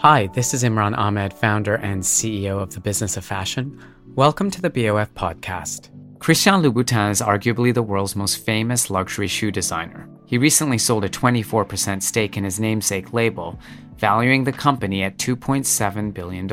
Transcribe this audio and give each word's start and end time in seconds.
Hi, 0.00 0.26
this 0.26 0.52
is 0.52 0.62
Imran 0.62 0.96
Ahmed, 0.98 1.32
founder 1.32 1.76
and 1.76 2.02
CEO 2.02 2.60
of 2.60 2.74
the 2.74 2.80
Business 2.80 3.16
of 3.16 3.24
Fashion. 3.24 3.82
Welcome 4.14 4.50
to 4.50 4.60
the 4.60 4.68
BOF 4.68 5.14
podcast. 5.14 5.88
Christian 6.18 6.62
Louboutin 6.62 7.10
is 7.10 7.22
arguably 7.22 7.72
the 7.72 7.82
world's 7.82 8.14
most 8.14 8.44
famous 8.44 8.90
luxury 8.90 9.26
shoe 9.26 9.50
designer. 9.50 10.06
He 10.26 10.36
recently 10.36 10.76
sold 10.76 11.06
a 11.06 11.08
24% 11.08 12.02
stake 12.02 12.36
in 12.36 12.44
his 12.44 12.60
namesake 12.60 13.14
label, 13.14 13.58
valuing 13.96 14.44
the 14.44 14.52
company 14.52 15.02
at 15.02 15.16
$2.7 15.16 16.12
billion. 16.12 16.46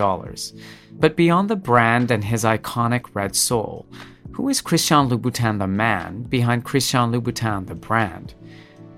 But 0.93 1.17
beyond 1.17 1.49
the 1.49 1.57
brand 1.57 2.11
and 2.11 2.23
his 2.23 2.45
iconic 2.45 3.13
red 3.13 3.35
sole, 3.35 3.85
who 4.31 4.47
is 4.47 4.61
Christian 4.61 5.09
Louboutin 5.09 5.59
the 5.59 5.67
man 5.67 6.23
behind 6.23 6.63
Christian 6.63 7.11
Louboutin 7.11 7.67
the 7.67 7.75
brand? 7.75 8.35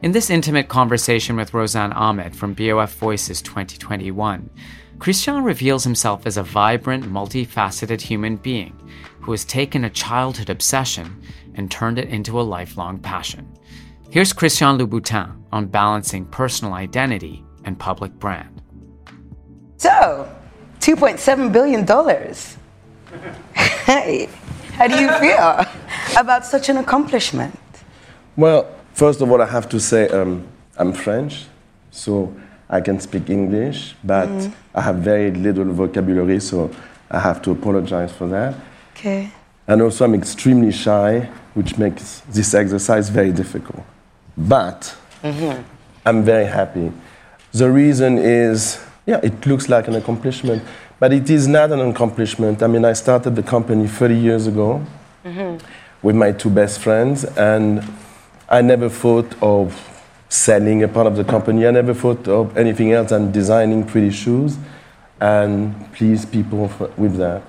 In 0.02 0.12
this 0.12 0.30
intimate 0.30 0.68
conversation 0.68 1.38
with 1.38 1.52
Rozan 1.54 1.96
Ahmed 1.96 2.36
from 2.36 2.54
BOF 2.54 2.94
Voices 2.96 3.42
2021, 3.42 4.50
Christian 5.00 5.44
reveals 5.44 5.84
himself 5.86 6.28
as 6.28 6.36
a 6.38 6.44
vibrant, 6.44 7.06
multifaceted 7.06 8.02
human 8.02 8.36
being 8.36 8.78
who 9.22 9.32
has 9.32 9.46
taken 9.46 9.86
a 9.86 9.90
childhood 9.90 10.50
obsession 10.50 11.22
and 11.56 11.72
turned 11.72 11.98
it 11.98 12.10
into 12.10 12.40
a 12.40 12.44
lifelong 12.44 13.00
passion. 13.00 13.48
Here's 14.10 14.34
Christian 14.34 14.78
Louboutin 14.78 15.42
on 15.52 15.68
balancing 15.68 16.26
personal 16.26 16.74
identity 16.74 17.44
and 17.64 17.80
public 17.80 18.12
brand. 18.14 18.62
So, 19.78 20.30
$2.7 20.82 21.52
billion. 21.52 21.86
hey, 23.86 24.30
how 24.74 24.88
do 24.88 25.00
you 25.00 25.10
feel 25.20 25.66
about 26.20 26.46
such 26.46 26.70
an 26.70 26.78
accomplishment? 26.78 27.58
Well, 28.36 28.68
first 28.96 29.22
of 29.22 29.32
all, 29.32 29.42
I 29.42 29.46
have 29.46 29.68
to 29.70 29.80
say 29.80 30.08
um, 30.10 30.48
I'm 30.78 30.94
French, 30.94 31.46
so 31.92 32.34
I 32.70 32.82
can 32.82 33.00
speak 33.00 33.30
English, 33.30 33.96
but 34.04 34.28
Mm. 34.30 34.52
I 34.74 34.82
have 34.82 34.96
very 34.96 35.32
little 35.32 35.66
vocabulary, 35.66 36.40
so 36.40 36.70
I 37.12 37.20
have 37.20 37.42
to 37.44 37.52
apologize 37.52 38.12
for 38.12 38.28
that. 38.28 38.56
Okay. 38.96 39.30
And 39.68 39.82
also, 39.82 40.06
I'm 40.06 40.16
extremely 40.16 40.72
shy, 40.72 41.30
which 41.54 41.78
makes 41.78 42.22
this 42.32 42.54
exercise 42.54 43.10
very 43.10 43.32
difficult. 43.32 43.84
But 44.38 44.96
I'm 46.06 46.24
very 46.24 46.46
happy. 46.46 46.92
The 47.52 47.70
reason 47.72 48.18
is, 48.18 48.80
yeah, 49.06 49.20
it 49.24 49.46
looks 49.46 49.70
like 49.70 49.88
an 49.88 49.96
accomplishment, 49.96 50.62
but 51.00 51.14
it 51.14 51.30
is 51.30 51.48
not 51.48 51.72
an 51.72 51.80
accomplishment. 51.80 52.62
I 52.62 52.68
mean, 52.68 52.86
I 52.86 52.94
started 52.94 53.36
the 53.36 53.44
company 53.44 53.88
30 53.88 54.16
years 54.16 54.48
ago 54.48 54.82
with 56.04 56.16
my 56.16 56.32
two 56.32 56.50
best 56.50 56.80
friends, 56.80 57.24
and 57.38 57.82
I 58.50 58.62
never 58.62 58.90
thought 58.90 59.32
of 59.42 59.74
selling 60.30 60.84
a 60.84 60.88
part 60.88 61.08
of 61.08 61.16
the 61.16 61.24
company. 61.24 61.66
I 61.68 61.72
never 61.72 61.94
thought 61.94 62.28
of 62.28 62.58
anything 62.58 62.92
else 62.92 63.10
than 63.10 63.32
designing 63.32 63.86
pretty 63.86 64.12
shoes 64.12 64.58
and 65.20 65.74
please 65.94 66.26
people 66.26 66.70
with 66.98 67.18
that. 67.18 67.42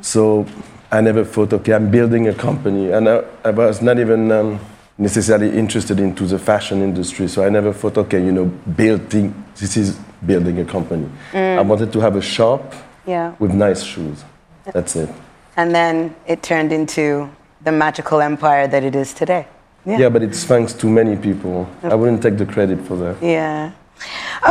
So 0.00 0.46
I 0.90 1.00
never 1.00 1.24
thought, 1.24 1.52
okay, 1.52 1.72
I'm 1.72 1.90
building 1.90 2.26
a 2.28 2.34
company, 2.34 2.90
and 2.90 3.08
I, 3.08 3.22
I 3.44 3.50
was 3.50 3.80
not 3.80 3.98
even 4.00 4.32
um, 4.32 4.58
necessarily 4.96 5.56
interested 5.56 6.00
into 6.00 6.26
the 6.26 6.38
fashion 6.38 6.82
industry. 6.82 7.28
So 7.28 7.44
I 7.44 7.48
never 7.48 7.72
thought, 7.72 7.96
okay, 7.98 8.18
you 8.24 8.32
know, 8.32 8.46
building 8.46 9.32
this 9.56 9.76
is 9.76 9.96
building 10.26 10.58
a 10.58 10.64
company. 10.64 11.08
I 11.32 11.60
wanted 11.60 11.92
to 11.92 12.00
have 12.00 12.16
a 12.16 12.20
shop 12.22 12.74
Yeah. 13.06 13.34
with 13.38 13.52
nice 13.54 13.82
shoes. 13.84 14.24
That's 14.64 14.96
it. 14.96 15.08
And 15.56 15.72
then 15.74 16.14
it 16.26 16.42
turned 16.42 16.72
into 16.72 17.30
the 17.62 17.70
magical 17.72 18.20
empire 18.20 18.66
that 18.66 18.82
it 18.82 18.94
is 18.96 19.14
today. 19.14 19.46
Yeah. 19.86 19.98
Yeah, 19.98 20.08
but 20.08 20.22
it's 20.22 20.44
thanks 20.44 20.72
to 20.74 20.86
many 20.86 21.16
people. 21.16 21.68
I 21.82 21.94
wouldn't 21.94 22.22
take 22.22 22.36
the 22.36 22.46
credit 22.46 22.80
for 22.86 22.96
that. 22.96 23.22
Yeah. 23.22 23.72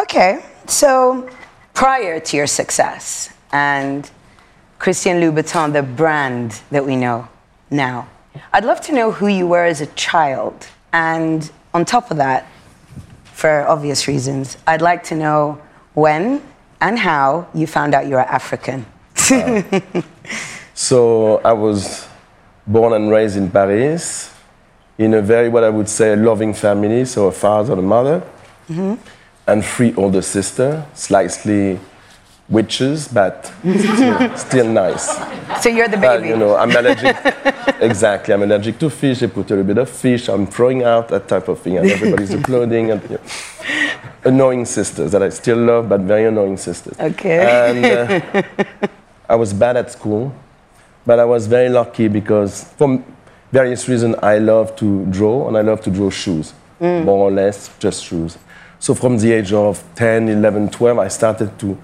Okay. 0.02 0.44
So 0.66 1.30
prior 1.74 2.20
to 2.20 2.38
your 2.38 2.48
success 2.48 3.34
and 3.52 4.10
Christian 4.80 5.20
Louboutin, 5.22 5.74
the 5.74 5.84
brand 5.84 6.62
that 6.72 6.86
we 6.86 6.96
know 6.96 7.28
now, 7.70 8.08
I'd 8.54 8.66
love 8.66 8.82
to 8.82 8.94
know 8.94 9.12
who 9.12 9.28
you 9.28 9.48
were 9.48 9.66
as 9.66 9.82
a 9.82 9.88
child. 9.88 10.68
And 10.94 11.50
on 11.74 11.86
top 11.86 12.12
of 12.12 12.18
that, 12.18 12.48
for 13.26 13.68
obvious 13.68 14.08
reasons, 14.08 14.58
I'd 14.66 14.82
like 14.82 15.04
to 15.06 15.16
know 15.16 15.62
when 15.94 16.42
and 16.82 16.98
how 16.98 17.48
you 17.54 17.68
found 17.68 17.94
out 17.94 18.08
you 18.08 18.16
were 18.16 18.22
African. 18.22 18.86
So 20.78 21.42
I 21.44 21.54
was 21.54 22.08
born 22.68 22.94
and 22.94 23.10
raised 23.10 23.36
in 23.36 23.50
Paris 23.50 24.32
in 24.98 25.14
a 25.14 25.22
very, 25.22 25.50
what 25.50 25.64
I 25.64 25.70
would 25.70 25.90
say, 25.90 26.16
loving 26.16 26.54
family. 26.54 27.06
So 27.06 27.28
a 27.28 27.32
father 27.32 27.74
and 27.74 27.80
a 27.80 27.86
mother, 27.86 28.24
and 29.48 29.64
three 29.64 29.94
older 29.96 30.22
sisters, 30.22 30.84
slightly 30.94 31.80
witches, 32.50 33.08
but 33.08 33.46
still, 33.62 34.38
still 34.48 34.68
nice. 34.70 35.06
So 35.62 35.70
you're 35.70 35.88
the 35.88 35.98
But, 35.98 36.18
baby. 36.18 36.30
you 36.30 36.38
know, 36.38 36.56
I'm 36.56 36.72
allergic. 36.72 37.16
exactly, 37.82 38.34
I'm 38.34 38.44
allergic 38.44 38.80
to 38.80 38.90
fish. 38.90 39.20
They 39.20 39.28
put 39.28 39.48
a 39.52 39.56
little 39.56 39.64
bit 39.66 39.78
of 39.78 39.90
fish. 39.90 40.30
I'm 40.30 40.48
throwing 40.48 40.84
out 40.84 41.10
that 41.10 41.28
type 41.28 41.48
of 41.48 41.60
thing, 41.60 41.78
and 41.78 41.90
everybody's 41.90 42.34
applauding. 42.40 42.92
And, 42.92 43.02
you 43.04 43.10
know, 43.18 43.22
annoying 44.26 44.66
sisters 44.66 45.12
that 45.12 45.22
I 45.24 45.30
still 45.30 45.58
love, 45.58 45.88
but 45.90 46.02
very 46.02 46.26
annoying 46.26 46.58
sisters. 46.58 46.98
Okay. 47.00 47.40
And 47.70 47.86
uh, 47.86 48.44
I 49.30 49.36
was 49.36 49.54
bad 49.54 49.78
at 49.78 49.92
school, 49.92 50.34
but 51.06 51.20
I 51.20 51.26
was 51.26 51.48
very 51.48 51.70
lucky 51.70 52.08
because, 52.08 52.64
for 52.78 53.02
various 53.52 53.88
reasons, 53.88 54.16
I 54.22 54.38
love 54.40 54.76
to 54.78 55.06
draw, 55.08 55.48
and 55.48 55.58
I 55.58 55.62
love 55.62 55.82
to 55.82 55.92
draw 55.92 56.10
shoes, 56.10 56.54
mm. 56.80 57.06
more 57.06 57.30
or 57.30 57.32
less 57.32 57.70
just 57.80 58.04
shoes. 58.04 58.38
So 58.80 58.94
from 58.94 59.18
the 59.18 59.32
age 59.32 59.54
of 59.54 59.84
10, 59.96 60.30
11, 60.30 60.70
12, 60.70 61.00
I 61.00 61.08
started 61.08 61.58
to 61.60 61.78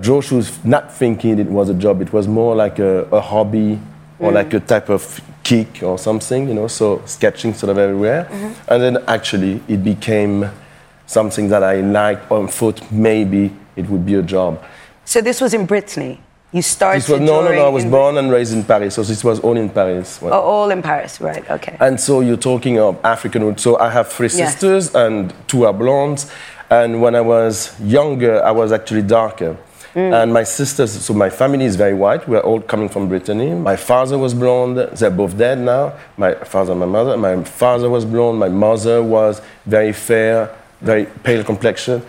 draw 0.00 0.20
shoes, 0.20 0.64
not 0.64 0.92
thinking 0.92 1.38
it 1.38 1.48
was 1.48 1.68
a 1.68 1.74
job. 1.74 2.00
It 2.02 2.12
was 2.12 2.28
more 2.28 2.54
like 2.54 2.78
a, 2.78 3.02
a 3.10 3.20
hobby 3.20 3.80
or 4.18 4.30
mm. 4.30 4.34
like 4.34 4.52
a 4.54 4.60
type 4.60 4.88
of 4.88 5.20
kick 5.42 5.82
or 5.82 5.98
something, 5.98 6.48
you 6.48 6.54
know, 6.54 6.68
so 6.68 7.02
sketching 7.06 7.54
sort 7.54 7.70
of 7.70 7.78
everywhere. 7.78 8.24
Mm-hmm. 8.24 8.72
And 8.72 8.82
then 8.82 9.04
actually 9.06 9.62
it 9.68 9.82
became 9.82 10.50
something 11.06 11.48
that 11.48 11.62
I 11.62 11.80
liked 11.80 12.30
or 12.30 12.48
thought 12.48 12.90
maybe 12.90 13.52
it 13.76 13.88
would 13.88 14.04
be 14.04 14.14
a 14.14 14.22
job. 14.22 14.62
So 15.04 15.20
this 15.20 15.40
was 15.40 15.54
in 15.54 15.66
Brittany. 15.66 16.20
You 16.56 16.62
started. 16.62 17.02
This 17.02 17.10
was, 17.10 17.20
no, 17.20 17.44
no, 17.44 17.54
no, 17.54 17.66
I 17.66 17.68
was 17.68 17.84
born 17.84 18.16
and 18.16 18.30
raised 18.30 18.54
in 18.54 18.64
Paris, 18.64 18.94
so 18.94 19.02
this 19.02 19.22
was 19.22 19.40
all 19.40 19.58
in 19.58 19.68
Paris. 19.68 20.18
Oh, 20.22 20.30
all 20.30 20.70
in 20.70 20.80
Paris, 20.80 21.20
right? 21.20 21.44
Okay. 21.50 21.76
And 21.80 22.00
so 22.00 22.20
you're 22.20 22.38
talking 22.38 22.78
of 22.78 22.98
African 23.04 23.44
roots. 23.44 23.62
So 23.62 23.78
I 23.78 23.90
have 23.90 24.08
three 24.10 24.28
Yes. 24.28 24.52
sisters, 24.52 24.94
and 24.94 25.34
two 25.48 25.66
are 25.66 25.74
blondes. 25.74 26.30
And 26.70 27.02
when 27.02 27.14
I 27.14 27.20
was 27.20 27.78
younger, 27.78 28.42
I 28.42 28.52
was 28.52 28.72
actually 28.72 29.02
darker. 29.02 29.58
Mm. 29.94 30.22
And 30.22 30.32
my 30.32 30.44
sisters, 30.44 30.92
so 30.92 31.12
my 31.12 31.28
family 31.28 31.66
is 31.66 31.76
very 31.76 31.92
white. 31.92 32.26
We're 32.26 32.40
all 32.40 32.62
coming 32.62 32.88
from 32.88 33.06
Brittany. 33.06 33.50
My 33.52 33.76
father 33.76 34.16
was 34.16 34.32
blonde. 34.32 34.78
They're 34.78 35.10
both 35.10 35.36
dead 35.36 35.58
now. 35.58 35.92
My 36.16 36.36
father 36.36 36.72
and 36.72 36.80
my 36.80 36.86
mother. 36.86 37.18
My 37.18 37.44
father 37.44 37.90
was 37.90 38.06
blonde. 38.06 38.38
My 38.38 38.48
mother 38.48 39.02
was 39.02 39.42
very 39.66 39.92
fair, 39.92 40.48
very 40.80 41.04
pale 41.22 41.44
complexion. 41.44 42.00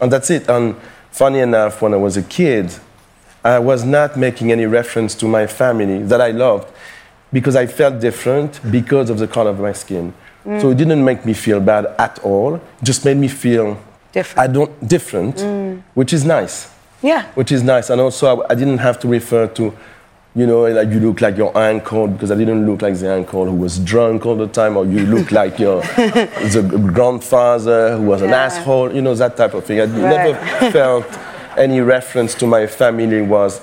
And 0.00 0.10
that's 0.10 0.30
it. 0.30 0.48
And 0.48 0.76
funny 1.10 1.40
enough, 1.40 1.82
when 1.82 1.92
I 1.92 1.98
was 1.98 2.16
a 2.16 2.22
kid, 2.22 2.72
I 3.44 3.58
was 3.58 3.84
not 3.84 4.16
making 4.16 4.52
any 4.52 4.66
reference 4.66 5.14
to 5.16 5.26
my 5.26 5.46
family 5.46 6.02
that 6.04 6.20
I 6.20 6.30
loved 6.30 6.68
because 7.32 7.56
I 7.56 7.66
felt 7.66 8.00
different 8.00 8.60
because 8.70 9.08
of 9.10 9.18
the 9.18 9.26
color 9.28 9.50
of 9.50 9.60
my 9.60 9.72
skin. 9.72 10.12
So 10.60 10.70
it 10.70 10.78
didn't 10.78 11.04
make 11.04 11.26
me 11.26 11.34
feel 11.34 11.60
bad 11.60 11.86
at 11.98 12.18
all. 12.20 12.54
It 12.56 12.62
just 12.82 13.04
made 13.04 13.18
me 13.18 13.28
feel 13.28 13.76
Different. 14.12 14.38
I 14.50 14.52
don't 14.52 14.88
different, 14.88 15.36
mm. 15.36 15.82
which 15.94 16.12
is 16.12 16.24
nice. 16.24 16.68
Yeah. 17.02 17.26
Which 17.34 17.52
is 17.52 17.62
nice, 17.62 17.90
and 17.90 18.00
also 18.00 18.40
I, 18.42 18.52
I 18.52 18.54
didn't 18.56 18.78
have 18.78 18.98
to 19.00 19.08
refer 19.08 19.46
to, 19.48 19.72
you 20.34 20.46
know, 20.46 20.62
like 20.62 20.88
you 20.88 20.98
look 20.98 21.20
like 21.20 21.36
your 21.36 21.56
uncle 21.56 22.08
because 22.08 22.30
I 22.32 22.34
didn't 22.34 22.66
look 22.66 22.82
like 22.82 22.96
the 22.98 23.14
uncle 23.14 23.44
who 23.44 23.54
was 23.54 23.78
drunk 23.78 24.26
all 24.26 24.34
the 24.34 24.48
time, 24.48 24.76
or 24.76 24.84
you 24.84 25.06
look 25.06 25.30
like 25.30 25.60
your 25.60 25.82
the 26.54 26.90
grandfather 26.92 27.96
who 27.96 28.04
was 28.04 28.22
an 28.22 28.32
asshole, 28.32 28.92
you 28.92 29.02
know, 29.02 29.14
that 29.14 29.36
type 29.36 29.54
of 29.54 29.64
thing. 29.64 29.78
I 29.80 29.84
Right. 29.84 30.32
never 30.32 30.70
felt 30.72 31.06
any 31.56 31.80
reference 31.80 32.34
to 32.36 32.46
my 32.46 32.66
family 32.66 33.22
was 33.22 33.60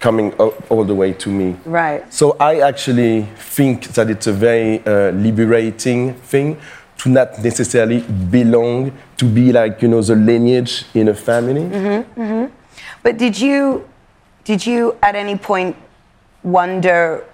coming 0.00 0.32
all, 0.34 0.84
the 0.84 0.94
way 0.94 1.12
to 1.12 1.30
me. 1.30 1.56
Right. 1.64 2.12
So 2.12 2.36
I 2.40 2.60
actually 2.60 3.22
think 3.36 3.88
that 3.94 4.10
it's 4.10 4.26
a 4.26 4.32
very 4.32 4.84
uh, 4.84 5.12
liberating 5.12 6.14
thing 6.14 6.58
to 6.98 7.08
not 7.08 7.42
necessarily 7.42 8.00
belong 8.00 8.92
to 9.16 9.24
be 9.24 9.52
like 9.52 9.80
you 9.80 9.88
know 9.88 10.02
the 10.02 10.16
lineage 10.16 10.84
in 10.94 11.08
a 11.08 11.14
family. 11.14 11.62
Mm-hmm. 11.62 12.46
But 13.02 13.16
did 13.16 13.38
you, 13.40 13.88
did 14.44 14.66
you 14.66 14.96
at 15.02 15.14
any 15.14 15.36
point 15.36 15.76
wonder 16.42 17.24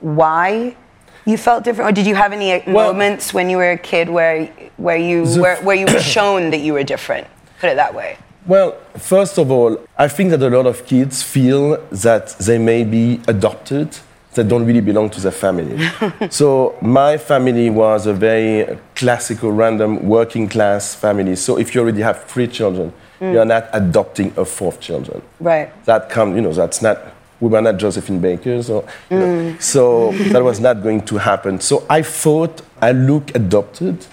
why 0.00 0.76
you 1.24 1.36
felt 1.36 1.64
different, 1.64 1.90
or 1.90 1.92
did 1.92 2.06
you 2.06 2.14
have 2.14 2.32
any 2.32 2.62
Well- 2.66 2.92
moments 2.92 3.32
when 3.34 3.48
you 3.50 3.56
were 3.56 3.72
a 3.72 3.78
kid 3.78 4.08
where, 4.08 4.46
where 4.76 4.96
you 4.96 5.24
where, 5.40 5.56
where 5.62 5.76
you 5.76 5.86
were 5.86 6.00
shown 6.16 6.50
that 6.50 6.60
you 6.60 6.74
were 6.74 6.84
different? 6.84 7.26
Put 7.60 7.70
it 7.70 7.76
that 7.76 7.94
way. 7.94 8.18
Well, 8.46 8.76
first 8.96 9.38
of 9.38 9.50
all, 9.50 9.80
I 9.96 10.08
think 10.08 10.30
that 10.30 10.42
a 10.42 10.50
lot 10.50 10.66
of 10.66 10.84
kids 10.84 11.22
feel 11.22 11.78
that 11.90 12.36
they 12.38 12.58
may 12.58 12.84
be 12.84 13.20
adopted, 13.26 13.96
that 14.34 14.48
don't 14.48 14.66
really 14.66 14.82
belong 14.82 15.08
to 15.10 15.20
their 15.20 15.32
family. 15.32 15.88
so 16.30 16.76
my 16.82 17.16
family 17.16 17.70
was 17.70 18.06
a 18.06 18.12
very 18.12 18.78
classical, 18.94 19.50
random, 19.52 20.06
working 20.06 20.48
class 20.48 20.94
family. 20.94 21.36
So 21.36 21.58
if 21.58 21.74
you 21.74 21.80
already 21.80 22.02
have 22.02 22.24
three 22.24 22.46
children, 22.46 22.92
mm. 23.20 23.32
you're 23.32 23.44
not 23.46 23.68
adopting 23.72 24.34
a 24.36 24.44
fourth 24.44 24.80
children. 24.80 25.22
Right. 25.40 25.72
That 25.86 26.10
comes, 26.10 26.36
you 26.36 26.42
know, 26.42 26.52
that's 26.52 26.82
not. 26.82 26.98
We 27.40 27.48
were 27.48 27.60
not 27.60 27.78
Josephine 27.78 28.20
Bakers, 28.20 28.70
or, 28.70 28.86
you 29.10 29.18
know, 29.18 29.26
mm. 29.26 29.62
so 29.62 30.12
that 30.12 30.42
was 30.42 30.60
not 30.60 30.82
going 30.82 31.02
to 31.06 31.18
happen. 31.18 31.60
So 31.60 31.84
I 31.90 32.00
thought 32.00 32.62
I 32.80 32.92
look 32.92 33.34
adopted, 33.34 34.06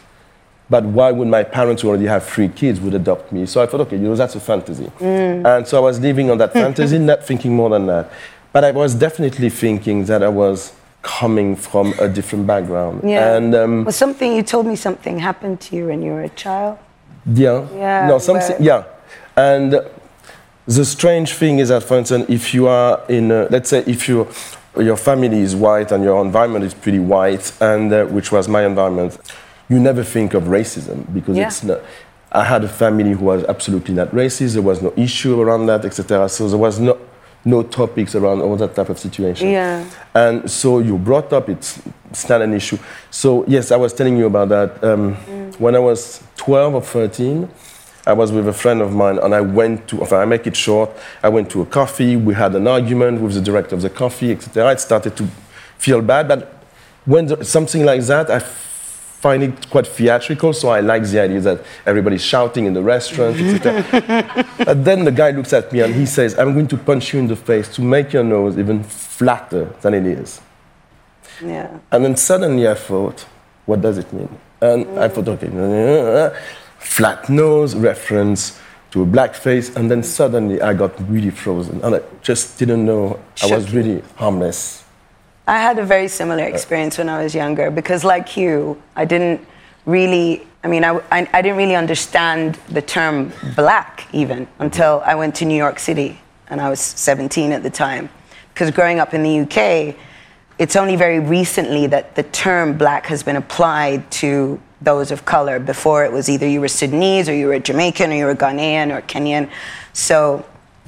but 0.71 0.85
why 0.85 1.11
would 1.11 1.27
my 1.27 1.43
parents 1.43 1.81
who 1.81 1.89
already 1.89 2.05
have 2.05 2.23
three 2.25 2.47
kids 2.47 2.79
would 2.79 2.93
adopt 2.93 3.33
me? 3.33 3.45
So 3.45 3.61
I 3.61 3.65
thought, 3.65 3.81
okay, 3.81 3.97
you 3.97 4.03
know, 4.03 4.15
that's 4.15 4.35
a 4.35 4.39
fantasy. 4.39 4.89
And 5.01 5.67
so 5.67 5.77
I 5.77 5.81
was 5.81 5.99
living 5.99 6.31
on 6.31 6.37
that 6.37 6.53
fantasy, 6.63 6.97
not 6.97 7.25
thinking 7.25 7.53
more 7.53 7.69
than 7.69 7.87
that. 7.87 8.09
But 8.53 8.63
I 8.63 8.71
was 8.71 8.95
definitely 8.95 9.49
thinking 9.49 10.05
that 10.05 10.23
I 10.23 10.29
was 10.29 10.73
coming 11.01 11.57
from 11.57 11.93
a 11.99 12.07
different 12.07 12.47
background. 12.47 13.01
Yeah. 13.03 13.35
And 13.35 13.53
um, 13.53 13.83
Was 13.83 13.97
something 13.97 14.33
you 14.33 14.43
told 14.43 14.65
me 14.65 14.77
something 14.77 15.19
happened 15.19 15.59
to 15.61 15.75
you 15.75 15.87
when 15.87 16.01
you 16.01 16.13
were 16.13 16.23
a 16.23 16.29
child? 16.29 16.77
yeah. 17.25 17.67
Yeah, 17.75 18.07
No, 18.07 18.17
something. 18.19 18.55
Yeah. 18.63 18.85
And 19.35 19.81
the 20.67 20.85
strange 20.85 21.33
thing 21.33 21.59
is 21.59 21.67
that, 21.67 21.83
for 21.83 21.97
instance, 21.97 22.29
if 22.29 22.53
you 22.53 22.67
are 22.67 23.01
in, 23.09 23.29
a, 23.31 23.47
let's 23.49 23.69
say, 23.69 23.83
if 23.87 24.07
you, 24.07 24.25
your 24.77 24.95
family 24.95 25.39
is 25.39 25.53
white 25.53 25.91
and 25.91 26.01
your 26.01 26.23
environment 26.23 26.63
is 26.63 26.73
pretty 26.73 26.99
white, 26.99 27.51
and 27.59 27.91
uh, 27.91 28.05
which 28.05 28.31
was 28.31 28.47
my 28.47 28.65
environment, 28.65 29.17
you 29.71 29.79
never 29.79 30.03
think 30.03 30.33
of 30.33 30.43
racism 30.43 30.97
because 31.13 31.37
Yeah. 31.37 31.47
it's 31.47 31.63
not. 31.63 31.79
I 32.33 32.43
had 32.43 32.63
a 32.63 32.67
family 32.67 33.11
who 33.11 33.25
was 33.25 33.43
absolutely 33.45 33.93
not 33.93 34.09
racist. 34.11 34.53
There 34.53 34.61
was 34.61 34.81
no 34.81 34.91
issue 34.95 35.39
around 35.41 35.65
that, 35.67 35.83
etc. 35.85 36.27
So 36.29 36.47
there 36.47 36.57
was 36.57 36.79
no, 36.79 36.97
no 37.43 37.63
topics 37.63 38.15
around 38.15 38.41
all 38.41 38.55
that 38.57 38.73
type 38.75 38.89
of 38.89 38.97
situation. 38.99 39.49
Yeah. 39.49 39.83
And 40.13 40.49
so 40.49 40.79
you 40.79 40.97
brought 40.97 41.33
up 41.33 41.49
it's, 41.49 41.81
it's 42.09 42.27
not 42.29 42.41
an 42.41 42.53
issue. 42.53 42.77
So 43.09 43.43
yes, 43.47 43.71
I 43.71 43.77
was 43.77 43.91
telling 43.93 44.17
you 44.17 44.25
about 44.27 44.49
that. 44.49 44.83
Um, 44.83 45.15
When 45.59 45.75
I 45.75 45.79
was 45.79 46.23
12 46.37 46.73
or 46.75 46.81
13, 46.81 47.47
I 48.07 48.13
was 48.13 48.31
with 48.31 48.47
a 48.47 48.53
friend 48.53 48.81
of 48.81 48.93
mine, 48.95 49.19
and 49.23 49.35
I 49.35 49.41
went 49.41 49.87
to. 49.89 50.01
If 50.01 50.11
I 50.11 50.25
make 50.25 50.47
it 50.47 50.55
short, 50.55 50.89
I 51.21 51.29
went 51.29 51.49
to 51.51 51.61
a 51.61 51.65
coffee. 51.65 52.15
We 52.15 52.33
had 52.33 52.55
an 52.55 52.67
argument 52.67 53.21
with 53.21 53.33
the 53.35 53.41
director 53.41 53.75
of 53.75 53.81
the 53.83 53.89
coffee, 53.89 54.31
etc. 54.31 54.65
I 54.73 54.75
started 54.77 55.15
to 55.17 55.23
feel 55.77 56.01
bad, 56.01 56.27
but 56.27 56.41
when 57.05 57.27
there, 57.27 57.43
something 57.43 57.85
like 57.85 58.01
that, 58.07 58.29
I 58.31 58.39
find 59.21 59.43
it 59.43 59.69
quite 59.69 59.85
theatrical. 59.85 60.51
So 60.51 60.69
I 60.69 60.79
like 60.79 61.03
the 61.03 61.21
idea 61.21 61.39
that 61.41 61.63
everybody's 61.85 62.23
shouting 62.23 62.65
in 62.65 62.73
the 62.73 62.81
restaurant, 62.81 63.37
etc. 63.39 64.45
But 64.65 64.83
then 64.83 65.05
the 65.05 65.11
guy 65.11 65.29
looks 65.31 65.53
at 65.53 65.71
me 65.71 65.81
and 65.81 65.93
he 65.93 66.05
says, 66.05 66.37
I'm 66.39 66.53
going 66.53 66.67
to 66.69 66.77
punch 66.77 67.13
you 67.13 67.19
in 67.19 67.27
the 67.27 67.35
face 67.35 67.67
to 67.75 67.81
make 67.81 68.13
your 68.13 68.23
nose 68.23 68.57
even 68.57 68.83
flatter 68.83 69.65
than 69.81 69.93
it 69.93 70.05
is. 70.05 70.41
Yeah. 71.43 71.79
And 71.91 72.03
then 72.03 72.15
suddenly 72.15 72.67
I 72.67 72.73
thought, 72.73 73.25
what 73.65 73.81
does 73.81 73.97
it 73.99 74.11
mean? 74.11 74.29
And 74.59 74.99
I 74.99 75.07
thought, 75.07 75.27
okay, 75.27 75.49
uh, 75.53 75.61
uh, 75.61 76.39
flat 76.79 77.29
nose, 77.29 77.75
reference 77.75 78.59
to 78.91 79.03
a 79.03 79.05
black 79.05 79.35
face. 79.35 79.75
And 79.75 79.89
then 79.89 80.01
suddenly 80.03 80.61
I 80.61 80.73
got 80.73 80.93
really 81.09 81.31
frozen. 81.31 81.79
And 81.83 81.95
I 81.95 82.01
just 82.21 82.57
didn't 82.57 82.85
know 82.85 83.19
I 83.43 83.55
was 83.55 83.71
really 83.71 84.03
harmless. 84.15 84.83
I 85.51 85.57
had 85.57 85.79
a 85.79 85.83
very 85.83 86.07
similar 86.07 86.45
experience 86.45 86.97
when 86.97 87.09
I 87.09 87.21
was 87.21 87.35
younger 87.35 87.69
because, 87.69 88.05
like 88.05 88.37
you, 88.37 88.81
I 88.95 89.03
didn't 89.03 89.45
really, 89.85 90.47
I 90.63 90.69
mean, 90.69 90.85
I, 90.85 90.95
I, 91.11 91.27
I 91.33 91.41
didn't 91.41 91.57
really 91.57 91.75
understand 91.75 92.55
the 92.69 92.81
term 92.81 93.33
black 93.53 94.07
even 94.13 94.47
until 94.59 95.01
I 95.05 95.15
went 95.15 95.35
to 95.35 95.45
New 95.45 95.57
York 95.57 95.77
City 95.77 96.21
and 96.47 96.61
I 96.61 96.69
was 96.69 96.79
17 96.79 97.51
at 97.51 97.63
the 97.63 97.69
time. 97.69 98.09
Because 98.53 98.71
growing 98.71 99.01
up 99.01 99.13
in 99.13 99.23
the 99.23 99.39
UK, 99.41 99.93
it's 100.57 100.77
only 100.77 100.95
very 100.95 101.19
recently 101.19 101.85
that 101.87 102.15
the 102.15 102.23
term 102.23 102.77
black 102.77 103.07
has 103.07 103.21
been 103.21 103.35
applied 103.35 104.09
to 104.21 104.57
those 104.81 105.11
of 105.11 105.25
color. 105.25 105.59
Before 105.59 106.05
it 106.05 106.13
was 106.13 106.29
either 106.29 106.47
you 106.47 106.61
were 106.61 106.69
Sudanese 106.69 107.27
or 107.27 107.35
you 107.35 107.47
were 107.47 107.59
Jamaican 107.59 108.09
or 108.09 108.15
you 108.15 108.25
were 108.25 108.35
Ghanaian 108.35 108.97
or 108.97 109.01
Kenyan. 109.01 109.49
So 109.91 110.45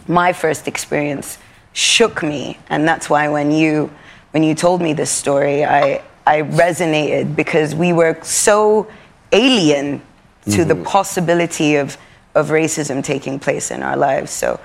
my 0.08 0.32
first 0.32 0.70
experience 0.70 1.38
shook 1.74 2.24
me, 2.24 2.60
and 2.70 2.88
that's 2.88 3.10
why 3.10 3.28
when 3.28 3.52
you 3.52 3.92
when 4.34 4.44
you 4.44 4.56
told 4.56 4.82
me 4.82 4.94
this 4.94 5.12
story, 5.12 5.64
I 5.64 6.02
I 6.26 6.42
resonated 6.42 7.36
because 7.36 7.76
we 7.76 7.94
were 7.94 8.18
so 8.24 8.88
alien 9.32 10.02
to 10.50 10.66
the 10.66 10.74
mm-hmm. 10.74 10.84
possibility 10.84 11.76
of 11.76 11.98
of 12.36 12.50
racism 12.50 13.04
taking 13.04 13.40
place 13.40 13.70
in 13.72 13.84
our 13.84 13.96
lives. 13.96 14.32
So 14.32 14.60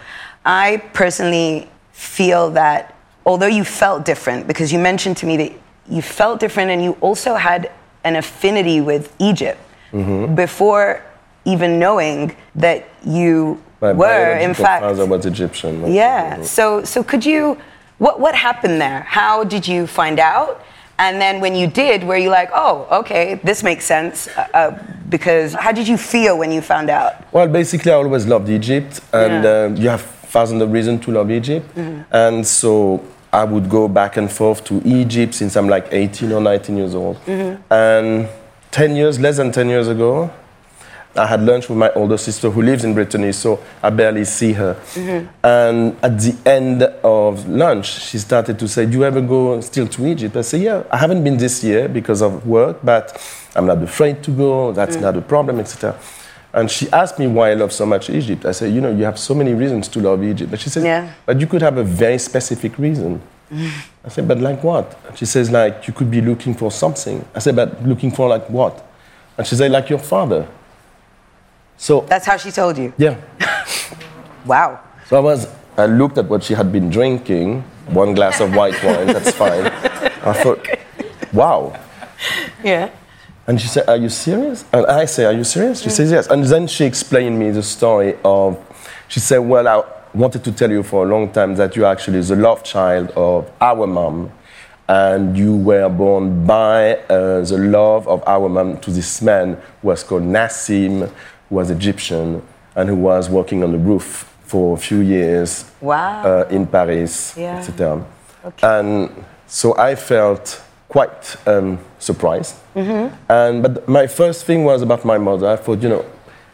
I 0.45 0.79
personally 0.95 1.69
feel 1.93 2.51
that 2.53 2.95
although 3.27 3.47
you 3.47 3.65
felt 3.65 4.05
different, 4.05 4.47
because 4.47 4.73
you 4.73 4.79
mentioned 4.79 5.19
to 5.19 5.27
me 5.27 5.37
that 5.37 5.53
you 5.89 6.03
felt 6.03 6.41
different 6.41 6.71
and 6.71 6.83
you 6.83 6.93
also 7.01 7.35
had 7.35 7.71
an 8.05 8.17
affinity 8.17 8.81
with 8.81 9.15
Egypt 9.19 9.61
mm-hmm. 9.93 10.35
before 10.35 11.03
even 11.45 11.79
knowing 11.79 12.35
that 12.55 12.89
you 13.05 13.63
My 13.81 13.93
were, 13.93 14.37
in 14.39 14.55
fact. 14.55 14.83
father 14.83 15.07
was 15.07 15.27
Egyptian. 15.27 15.93
Yeah. 15.93 16.35
Mm-hmm. 16.35 16.45
So, 16.45 16.85
so 16.85 17.03
could 17.03 17.25
you, 17.25 17.59
what, 17.99 18.21
what 18.21 18.35
happened 18.35 18.81
there? 18.81 19.01
How 19.03 19.45
did 19.45 19.67
you 19.67 19.87
find 19.87 20.19
out? 20.19 20.63
And 21.01 21.21
then 21.21 21.41
when 21.41 21.55
you 21.55 21.69
did, 21.69 22.03
were 22.03 22.17
you 22.17 22.29
like, 22.31 22.51
oh, 22.53 22.87
okay, 23.01 23.35
this 23.45 23.63
makes 23.63 23.85
sense? 23.85 24.27
Uh, 24.29 24.49
uh, 24.55 24.79
because 25.09 25.55
how 25.55 25.71
did 25.73 25.87
you 25.87 25.97
feel 25.97 26.37
when 26.37 26.51
you 26.51 26.61
found 26.61 26.91
out? 26.91 27.33
Well, 27.33 27.47
basically, 27.49 27.93
I 27.93 27.95
always 27.95 28.27
loved 28.27 28.49
Egypt, 28.49 29.01
and 29.13 29.45
Yeah. 29.45 29.51
uh, 29.51 29.69
you 29.81 29.89
have 29.89 30.03
thousands 30.03 30.61
of 30.63 30.73
reasons 30.73 31.05
to 31.05 31.13
love 31.13 31.31
Egypt. 31.31 31.67
And 32.11 32.47
so 32.47 33.03
I 33.33 33.45
would 33.45 33.69
go 33.71 33.89
back 33.89 34.17
and 34.17 34.31
forth 34.31 34.65
to 34.65 34.83
Egypt 34.85 35.35
since 35.35 35.57
I'm 35.57 35.69
like 35.69 35.87
18 35.93 36.33
or 36.33 36.41
19 36.41 36.77
years 36.77 36.95
old. 36.95 37.17
And 37.71 38.29
10 38.71 38.97
years, 38.97 39.19
less 39.21 39.37
than 39.39 39.51
10 39.53 39.69
years 39.69 39.89
ago, 39.89 40.31
I 41.17 41.27
had 41.27 41.43
lunch 41.43 41.69
with 41.69 41.79
my 41.79 41.91
older 41.93 42.17
sister 42.17 42.51
who 42.51 42.63
lives 42.63 42.85
in 42.85 42.95
Brittany, 42.95 43.33
so 43.33 43.61
I 43.83 43.91
barely 43.91 44.25
see 44.25 44.53
her. 44.53 44.75
Mm-hmm. 44.95 45.27
And 45.45 45.97
at 46.03 46.19
the 46.19 46.37
end 46.47 46.83
of 46.83 47.49
lunch, 47.49 47.87
she 47.87 48.19
started 48.19 48.59
to 48.59 48.69
say, 48.69 48.87
Do 48.87 48.99
you 48.99 49.05
ever 49.05 49.21
go 49.21 49.61
still 49.61 49.89
to 49.89 50.07
Egypt? 50.07 50.37
I 50.37 50.43
said, 50.43 50.61
Yeah, 50.61 50.83
I 50.91 50.97
haven't 50.97 51.25
been 51.25 51.37
this 51.37 51.65
year 51.65 51.89
because 51.89 52.23
of 52.23 52.47
work, 52.47 52.79
but 52.85 53.21
I'm 53.57 53.67
not 53.67 53.83
afraid 53.83 54.23
to 54.25 54.31
go, 54.31 54.73
that's 54.73 54.97
mm. 54.97 55.03
not 55.03 55.17
a 55.17 55.21
problem, 55.21 55.59
etc. 55.59 55.99
And 56.53 56.71
she 56.71 56.91
asked 56.93 57.19
me 57.19 57.27
why 57.27 57.51
I 57.51 57.55
love 57.55 57.73
so 57.73 57.85
much 57.85 58.09
Egypt. 58.11 58.45
I 58.45 58.53
said, 58.53 58.73
You 58.73 58.81
know, 58.81 58.91
you 58.91 59.05
have 59.05 59.19
so 59.19 59.35
many 59.35 59.55
reasons 59.55 59.89
to 59.89 60.01
love 60.01 60.23
Egypt. 60.25 60.51
But 60.51 60.61
she 60.61 60.71
says, 60.71 60.85
Yeah. 60.85 61.13
But 61.27 61.41
you 61.41 61.47
could 61.47 61.63
have 61.63 61.77
a 61.77 61.85
very 61.85 62.19
specific 62.19 62.79
reason. 62.79 63.21
I 63.53 64.09
said, 64.09 64.27
But 64.27 64.39
like 64.39 64.63
what? 64.65 64.99
And 65.09 65.19
she 65.19 65.27
says, 65.27 65.51
Like, 65.51 65.87
you 65.87 65.93
could 65.93 66.11
be 66.11 66.21
looking 66.21 66.55
for 66.55 66.71
something. 66.71 67.25
I 67.35 67.41
said, 67.41 67.57
But 67.57 67.83
looking 67.87 68.11
for 68.11 68.29
like 68.29 68.49
what? 68.49 68.87
And 69.37 69.47
she 69.47 69.57
said, 69.57 69.71
Like 69.71 69.91
your 69.91 69.99
father. 69.99 70.49
So, 71.79 72.03
That's 72.03 72.27
how 72.27 72.37
she 72.37 72.51
told 72.51 72.77
you. 72.77 72.93
yeah. 72.99 73.17
Wow. 74.45 74.81
So 75.09 75.17
I 75.17 75.21
was, 75.21 75.47
I 75.77 75.87
looked 75.87 76.17
at 76.17 76.27
what 76.27 76.43
she 76.43 76.55
had 76.55 76.73
been 76.73 76.89
drinking, 76.91 77.63
one 77.89 78.15
glass 78.15 78.41
of 78.41 78.55
white 78.55 78.83
wine, 78.83 79.07
that's 79.09 79.33
fine. 79.33 79.67
I 79.67 80.33
thought, 80.33 80.67
wow. 81.35 81.79
Yeah. 82.65 82.91
And 83.47 83.61
she 83.61 83.67
said, 83.69 83.89
Are 83.89 83.97
you 83.97 84.09
serious? 84.09 84.65
And 84.73 84.87
I 84.87 85.05
say, 85.07 85.25
Are 85.27 85.33
you 85.33 85.45
serious? 85.45 85.83
She 85.83 85.91
says, 85.91 86.11
Yes. 86.11 86.27
And 86.29 86.45
then 86.45 86.67
she 86.67 86.85
explained 86.87 87.39
me 87.39 87.51
the 87.51 87.63
story 87.63 88.17
of, 88.25 88.57
she 89.09 89.21
said, 89.21 89.39
Well, 89.39 89.69
I 89.69 89.83
wanted 90.17 90.45
to 90.45 90.53
tell 90.53 90.71
you 90.71 90.83
for 90.83 91.05
a 91.05 91.09
long 91.09 91.31
time 91.33 91.55
that 91.57 91.77
you're 91.77 91.87
actually 91.87 92.21
the 92.23 92.37
love 92.37 92.63
child 92.63 93.11
of 93.17 93.51
our 93.61 93.87
mom. 93.87 94.31
And 94.89 95.37
you 95.37 95.55
were 95.57 95.89
born 95.91 96.47
by 96.47 96.95
uh, 97.11 97.43
the 97.45 97.59
love 97.59 98.09
of 98.09 98.23
our 98.27 98.49
mom 98.49 98.79
to 98.81 98.91
this 98.91 99.21
man 99.21 99.59
who 99.83 99.89
was 99.89 100.03
called 100.03 100.23
Nassim, 100.23 101.01
who 101.01 101.13
was 101.51 101.71
Egyptian, 101.71 102.43
and 102.77 102.89
who 102.89 102.97
was 102.97 103.29
working 103.31 103.63
on 103.65 103.73
the 103.73 103.79
roof 103.79 104.27
for 104.45 104.75
a 104.77 104.81
few 104.81 105.01
years 105.01 105.65
Wow. 105.81 106.23
uh, 106.25 106.45
in 106.51 106.67
Paris, 106.67 107.35
Yeah. 107.37 107.59
etc. 107.59 108.05
And 108.63 109.11
so 109.47 109.77
I 109.77 109.95
felt 109.95 110.63
quite 110.89 111.37
um, 111.47 111.79
surprised. 111.99 112.55
Mm-hmm. 112.75 113.15
And 113.31 113.63
but 113.63 113.89
my 113.89 114.07
first 114.07 114.45
thing 114.47 114.65
was 114.65 114.81
about 114.83 115.05
my 115.05 115.19
mother. 115.19 115.49
I 115.49 115.57
thought, 115.57 115.83
you 115.83 115.89
know, 115.89 116.05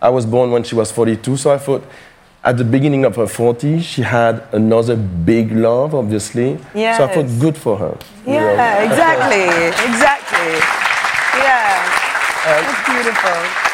I 0.03 0.09
was 0.11 0.27
born 0.27 0.51
when 0.51 0.63
she 0.65 0.75
was 0.75 0.91
42, 0.91 1.37
so 1.37 1.53
I 1.53 1.59
thought. 1.59 1.85
At 2.47 2.59
the 2.59 2.65
beginning 2.65 3.07
of 3.07 3.17
her 3.17 3.25
40s, 3.25 3.81
she 3.85 4.03
had 4.03 4.43
another 4.53 4.97
big 4.97 5.51
love, 5.53 5.95
obviously. 5.95 6.59
So 6.75 7.05
I 7.05 7.09
thought, 7.09 7.41
good 7.41 7.57
for 7.57 7.75
her. 7.79 7.97
you 8.27 8.33
know. 8.35 8.53
Yeah, 8.53 8.83
exactly. 8.85 9.45
Exactly. 9.89 10.53
Yeah. 11.41 11.73
That's 12.45 12.85
beautiful. 12.85 13.74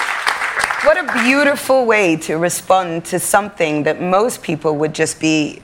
What 0.82 0.96
a 0.96 1.24
beautiful 1.24 1.84
way 1.84 2.16
to 2.16 2.38
respond 2.38 3.04
to 3.06 3.18
something 3.18 3.82
that 3.82 4.00
most 4.00 4.42
people 4.42 4.76
would 4.76 4.94
just 4.94 5.20
be 5.20 5.60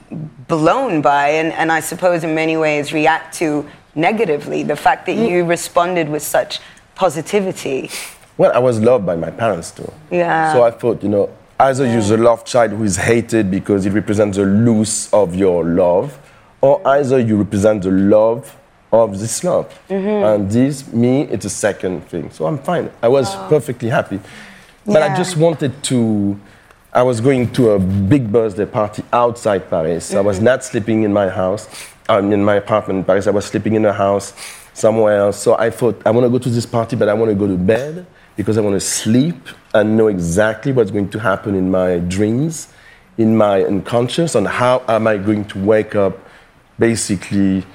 blown 0.47 1.01
by, 1.01 1.29
and, 1.29 1.51
and 1.53 1.71
I 1.71 1.79
suppose 1.79 2.23
in 2.23 2.35
many 2.35 2.55
ways 2.55 2.93
react 2.93 3.33
to 3.39 3.67
negatively. 3.95 4.61
The 4.61 4.75
fact 4.75 5.07
that 5.07 5.17
mm. 5.17 5.27
you 5.27 5.43
responded 5.43 6.07
with 6.07 6.21
such 6.21 6.59
positivity. 6.93 7.89
Well, 8.37 8.51
I 8.53 8.59
was 8.59 8.79
loved 8.79 9.07
by 9.07 9.15
my 9.15 9.31
parents 9.31 9.71
too. 9.71 9.91
Yeah. 10.11 10.53
So 10.53 10.63
I 10.63 10.69
thought, 10.69 11.01
you 11.01 11.09
know, 11.09 11.35
either 11.59 11.87
you're 11.91 12.01
the 12.03 12.17
love 12.17 12.45
child 12.45 12.73
who 12.73 12.83
is 12.83 12.97
hated 12.97 13.49
because 13.49 13.87
it 13.87 13.93
represents 13.93 14.37
the 14.37 14.45
loss 14.45 15.11
of 15.11 15.33
your 15.33 15.63
love, 15.63 16.19
or 16.61 16.87
either 16.87 17.17
you 17.17 17.37
represent 17.37 17.81
the 17.81 17.91
love 17.91 18.55
of 18.91 19.19
this 19.19 19.43
love. 19.43 19.67
Mm-hmm. 19.89 20.25
And 20.25 20.51
this, 20.51 20.93
me, 20.93 21.23
it's 21.23 21.45
a 21.45 21.49
second 21.49 22.07
thing. 22.07 22.29
So 22.29 22.45
I'm 22.45 22.59
fine. 22.59 22.91
I 23.01 23.07
was 23.07 23.35
perfectly 23.49 23.89
happy. 23.89 24.19
But 24.87 25.03
I 25.03 25.15
just 25.17 25.35
wanted 25.35 25.83
to. 25.83 26.39
I 26.93 27.03
was 27.03 27.19
going 27.19 27.51
to 27.53 27.71
a 27.71 27.79
big 27.79 28.31
birthday 28.31 28.65
party 28.65 29.03
outside 29.11 29.69
Paris. 29.69 30.13
I 30.13 30.21
was 30.21 30.39
not 30.39 30.63
sleeping 30.63 31.03
in 31.03 31.11
my 31.11 31.27
house, 31.27 31.67
um, 32.07 32.31
in 32.31 32.43
my 32.43 32.55
apartment 32.55 32.99
in 32.99 33.03
Paris. 33.03 33.27
I 33.27 33.31
was 33.31 33.45
sleeping 33.45 33.75
in 33.75 33.85
a 33.85 33.91
house 33.91 34.33
somewhere 34.73 35.17
else. 35.17 35.37
So 35.37 35.57
I 35.57 35.69
thought, 35.69 36.01
I 36.05 36.11
want 36.11 36.25
to 36.25 36.29
go 36.29 36.39
to 36.39 36.49
this 36.49 36.65
party, 36.65 36.95
but 36.95 37.09
I 37.09 37.13
want 37.13 37.29
to 37.29 37.35
go 37.35 37.47
to 37.47 37.57
bed 37.57 38.07
because 38.37 38.57
I 38.57 38.61
want 38.61 38.75
to 38.75 38.79
sleep 38.79 39.35
and 39.73 39.97
know 39.97 40.07
exactly 40.07 40.71
what's 40.71 40.89
going 40.89 41.09
to 41.09 41.19
happen 41.19 41.53
in 41.53 41.69
my 41.69 41.99
dreams, 41.99 42.69
in 43.17 43.35
my 43.35 43.63
unconscious, 43.63 44.35
and 44.35 44.47
how 44.47 44.83
am 44.87 45.05
I 45.05 45.17
going 45.17 45.43
to 45.45 45.59
wake 45.59 45.95
up. 45.95 46.17
Basically, 46.79 47.65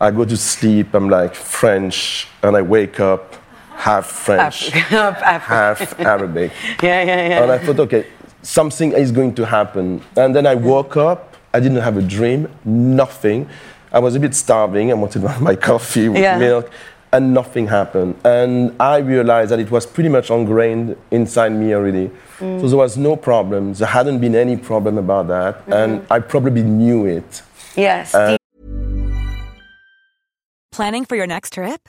I 0.00 0.10
go 0.10 0.24
to 0.24 0.36
sleep, 0.36 0.94
I'm 0.94 1.08
like 1.08 1.34
French, 1.34 2.26
and 2.42 2.56
I 2.56 2.62
wake 2.62 2.98
up 2.98 3.36
half 3.76 4.06
French, 4.06 4.72
Africa. 4.92 5.38
half 5.38 6.00
Arabic. 6.00 6.50
Yeah, 6.82 7.02
yeah, 7.02 7.28
yeah. 7.28 7.42
And 7.42 7.52
I 7.52 7.58
thought, 7.58 7.78
okay, 7.80 8.06
something 8.42 8.92
is 8.92 9.12
going 9.12 9.34
to 9.34 9.46
happen. 9.46 10.02
And 10.16 10.34
then 10.34 10.46
I 10.46 10.54
woke 10.54 10.96
up, 10.96 11.36
I 11.54 11.60
didn't 11.60 11.82
have 11.82 11.96
a 11.96 12.02
dream, 12.02 12.48
nothing. 12.64 13.48
I 13.92 13.98
was 13.98 14.14
a 14.14 14.20
bit 14.20 14.34
starving, 14.34 14.90
I 14.90 14.94
wanted 14.94 15.22
my 15.40 15.54
coffee 15.70 16.08
with 16.08 16.20
Yeah. 16.22 16.38
milk, 16.38 16.70
and 17.12 17.32
nothing 17.32 17.66
happened. 17.68 18.14
And 18.24 18.74
I 18.80 18.98
realized 18.98 19.50
that 19.52 19.60
it 19.60 19.70
was 19.70 19.86
pretty 19.86 20.08
much 20.10 20.30
ingrained 20.30 20.96
inside 21.10 21.52
me 21.52 21.74
already. 21.74 22.10
Mm. 22.40 22.60
So 22.60 22.68
there 22.68 22.76
was 22.78 22.96
no 22.98 23.16
problem. 23.16 23.72
There 23.74 23.86
hadn't 23.88 24.18
been 24.20 24.34
any 24.34 24.56
problem 24.56 24.98
about 24.98 25.28
that. 25.28 25.62
And 25.68 26.00
Mm-hmm. 26.00 26.12
I 26.12 26.18
probably 26.20 26.62
knew 26.62 27.06
it. 27.06 27.42
Yes. 27.76 28.14
Planning 30.72 31.04
for 31.06 31.16
your 31.16 31.26
next 31.26 31.52
trip? 31.54 31.88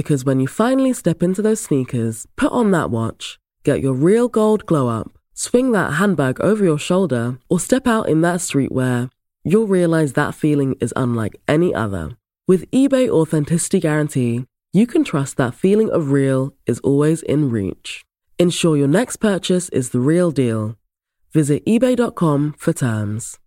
Because 0.00 0.24
when 0.24 0.40
you 0.40 0.46
finally 0.46 0.94
step 0.94 1.22
into 1.22 1.42
those 1.42 1.60
sneakers, 1.60 2.26
put 2.34 2.50
on 2.52 2.70
that 2.70 2.90
watch, 2.90 3.38
get 3.64 3.82
your 3.82 3.92
real 3.92 4.28
gold 4.28 4.64
glow 4.64 4.88
up, 4.88 5.12
swing 5.34 5.72
that 5.72 5.92
handbag 6.00 6.40
over 6.40 6.64
your 6.64 6.78
shoulder, 6.78 7.36
or 7.50 7.60
step 7.60 7.86
out 7.86 8.08
in 8.08 8.22
that 8.22 8.40
streetwear, 8.40 9.10
you'll 9.44 9.66
realize 9.66 10.14
that 10.14 10.34
feeling 10.34 10.74
is 10.80 10.94
unlike 10.96 11.38
any 11.46 11.74
other. 11.74 12.16
With 12.48 12.70
eBay 12.70 13.10
Authenticity 13.10 13.78
Guarantee, 13.78 14.46
you 14.72 14.86
can 14.86 15.04
trust 15.04 15.36
that 15.36 15.54
feeling 15.54 15.90
of 15.90 16.12
real 16.12 16.54
is 16.64 16.80
always 16.80 17.20
in 17.20 17.50
reach. 17.50 18.02
Ensure 18.38 18.78
your 18.78 18.88
next 18.88 19.16
purchase 19.16 19.68
is 19.68 19.90
the 19.90 20.00
real 20.00 20.30
deal. 20.30 20.76
Visit 21.34 21.62
eBay.com 21.66 22.54
for 22.56 22.72
terms. 22.72 23.38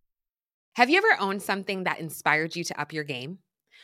Have 0.76 0.92
you 0.92 1.00
ever 1.00 1.20
owned 1.20 1.42
something 1.42 1.84
that 1.86 2.00
inspired 2.00 2.56
you 2.56 2.64
to 2.66 2.80
up 2.80 2.94
your 2.94 3.06
game? 3.06 3.40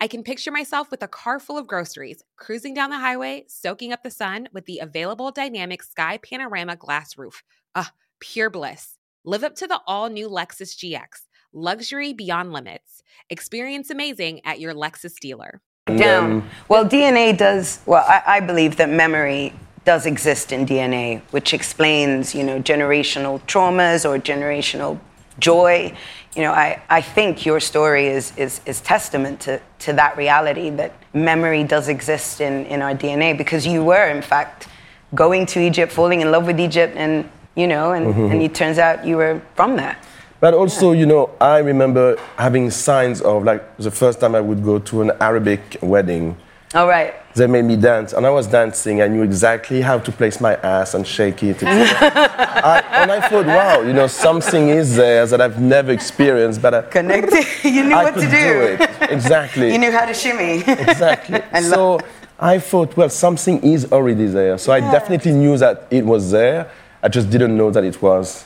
I 0.00 0.06
can 0.06 0.22
picture 0.22 0.50
myself 0.50 0.90
with 0.90 1.02
a 1.02 1.08
car 1.08 1.38
full 1.38 1.58
of 1.58 1.66
groceries, 1.66 2.22
cruising 2.36 2.74
down 2.74 2.90
the 2.90 2.98
highway, 2.98 3.44
soaking 3.48 3.92
up 3.92 4.02
the 4.02 4.10
sun 4.10 4.48
with 4.52 4.66
the 4.66 4.78
available 4.78 5.30
dynamic 5.30 5.82
sky 5.82 6.18
panorama 6.18 6.76
glass 6.76 7.16
roof. 7.18 7.42
Ah, 7.74 7.92
pure 8.20 8.50
bliss. 8.50 8.98
Live 9.24 9.44
up 9.44 9.54
to 9.56 9.66
the 9.66 9.80
all 9.86 10.08
new 10.08 10.28
Lexus 10.28 10.76
GX, 10.76 11.26
luxury 11.52 12.12
beyond 12.12 12.52
limits. 12.52 13.02
Experience 13.28 13.90
amazing 13.90 14.40
at 14.44 14.60
your 14.60 14.74
Lexus 14.74 15.18
dealer. 15.18 15.60
Down. 15.86 16.48
Well, 16.68 16.84
DNA 16.84 17.36
does, 17.36 17.80
well, 17.86 18.04
I, 18.08 18.22
I 18.26 18.40
believe 18.40 18.76
that 18.76 18.88
memory 18.88 19.52
does 19.84 20.04
exist 20.04 20.50
in 20.52 20.66
DNA, 20.66 21.22
which 21.30 21.54
explains, 21.54 22.34
you 22.34 22.42
know, 22.42 22.60
generational 22.60 23.40
traumas 23.42 24.04
or 24.04 24.18
generational 24.18 24.98
joy. 25.38 25.92
You 26.34 26.42
know, 26.42 26.52
I, 26.52 26.80
I 26.90 27.00
think 27.00 27.46
your 27.46 27.60
story 27.60 28.08
is, 28.08 28.32
is, 28.36 28.60
is 28.66 28.80
testament 28.80 29.40
to, 29.40 29.60
to 29.80 29.92
that 29.94 30.16
reality 30.16 30.70
that 30.70 30.92
memory 31.14 31.64
does 31.64 31.88
exist 31.88 32.40
in, 32.40 32.66
in 32.66 32.82
our 32.82 32.94
DNA 32.94 33.36
because 33.36 33.66
you 33.66 33.82
were, 33.84 34.08
in 34.08 34.22
fact, 34.22 34.68
going 35.14 35.46
to 35.46 35.60
Egypt, 35.60 35.92
falling 35.92 36.20
in 36.20 36.30
love 36.30 36.46
with 36.46 36.60
Egypt, 36.60 36.94
and, 36.96 37.28
you 37.54 37.66
know, 37.66 37.92
and, 37.92 38.06
Mhm. 38.14 38.32
and 38.32 38.42
it 38.42 38.54
turns 38.54 38.78
out 38.78 39.06
you 39.06 39.16
were 39.16 39.40
from 39.54 39.76
there. 39.76 39.96
But 40.40 40.52
also, 40.52 40.92
you 40.92 41.06
know, 41.06 41.30
I 41.40 41.58
remember 41.58 42.16
having 42.36 42.70
signs 42.70 43.22
of 43.22 43.44
like 43.44 43.62
the 43.78 43.90
first 43.90 44.20
time 44.20 44.34
I 44.34 44.40
would 44.40 44.62
go 44.62 44.78
to 44.78 45.00
an 45.02 45.12
Arabic 45.20 45.78
wedding. 45.80 46.36
All 46.74 46.88
right. 46.88 47.14
They 47.34 47.46
made 47.46 47.64
me 47.64 47.76
dance, 47.76 48.12
and 48.12 48.26
I 48.26 48.30
was 48.30 48.46
dancing. 48.46 49.00
I 49.00 49.08
knew 49.08 49.22
exactly 49.22 49.80
how 49.82 49.98
to 49.98 50.10
place 50.10 50.40
my 50.40 50.54
ass 50.56 50.94
and 50.94 51.06
shake 51.06 51.42
it. 51.42 51.62
I, 51.62 52.82
and 52.92 53.12
I 53.12 53.28
thought, 53.28 53.46
wow, 53.46 53.82
you 53.82 53.92
know, 53.92 54.06
something 54.06 54.68
is 54.68 54.96
there 54.96 55.26
that 55.26 55.40
I've 55.40 55.60
never 55.60 55.92
experienced, 55.92 56.60
but 56.62 56.74
I, 56.74 56.82
Connected. 56.98 57.44
you 57.64 57.84
knew 57.84 57.94
I 57.94 58.04
what 58.04 58.14
to 58.14 58.20
do. 58.20 58.26
it. 58.30 59.10
Exactly. 59.12 59.72
you 59.72 59.78
knew 59.78 59.92
how 59.92 60.06
to 60.06 60.14
shimmy. 60.14 60.62
exactly. 60.66 61.40
so 61.62 62.00
I 62.38 62.58
thought, 62.58 62.96
well, 62.96 63.10
something 63.10 63.62
is 63.62 63.92
already 63.92 64.26
there. 64.26 64.58
So 64.58 64.72
I 64.72 64.80
definitely 64.80 65.32
knew 65.32 65.56
that 65.58 65.86
it 65.90 66.04
was 66.04 66.30
there. 66.30 66.70
I 67.02 67.08
just 67.08 67.30
didn't 67.30 67.56
know 67.56 67.70
that 67.70 67.84
it 67.84 68.02
was 68.02 68.44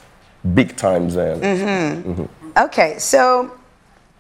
big 0.55 0.77
time 0.77 1.09
there. 1.11 1.37
Mhm. 1.37 2.03
Mhm. 2.03 2.29
Okay, 2.65 2.99
so 2.99 3.53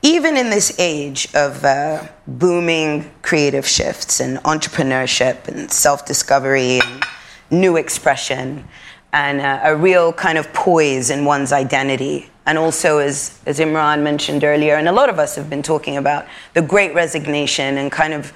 even 0.03 0.37
in 0.37 0.51
this 0.51 0.79
age 0.79 1.29
of 1.35 1.65
uh, 1.65 2.07
booming 2.27 3.11
creative 3.23 3.67
shifts 3.67 4.21
and 4.21 4.39
entrepreneurship 4.39 5.47
and 5.49 5.71
self 5.71 6.07
discovery 6.07 6.81
and 6.81 7.05
new 7.51 7.77
expression 7.77 8.65
and 9.13 9.41
uh, 9.41 9.61
a 9.65 9.77
real 9.77 10.13
kind 10.13 10.39
of 10.39 10.53
poise 10.53 11.11
in 11.11 11.25
one's 11.25 11.53
identity, 11.53 12.31
and 12.47 12.57
also, 12.57 12.99
as, 12.99 13.41
as 13.45 13.59
Imran 13.59 14.03
mentioned 14.03 14.45
earlier, 14.45 14.77
and 14.77 14.89
a 14.89 14.93
lot 14.93 15.09
of 15.09 15.19
us 15.19 15.35
have 15.35 15.51
been 15.51 15.63
talking 15.63 15.97
about, 15.97 16.27
the 16.55 16.63
great 16.63 16.95
resignation 16.95 17.77
and 17.79 17.91
kind 17.91 18.13
of 18.13 18.33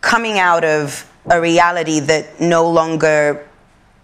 coming 0.00 0.38
out 0.38 0.64
of 0.64 1.10
a 1.30 1.40
reality 1.40 2.00
that 2.00 2.40
no 2.40 2.68
longer 2.70 3.48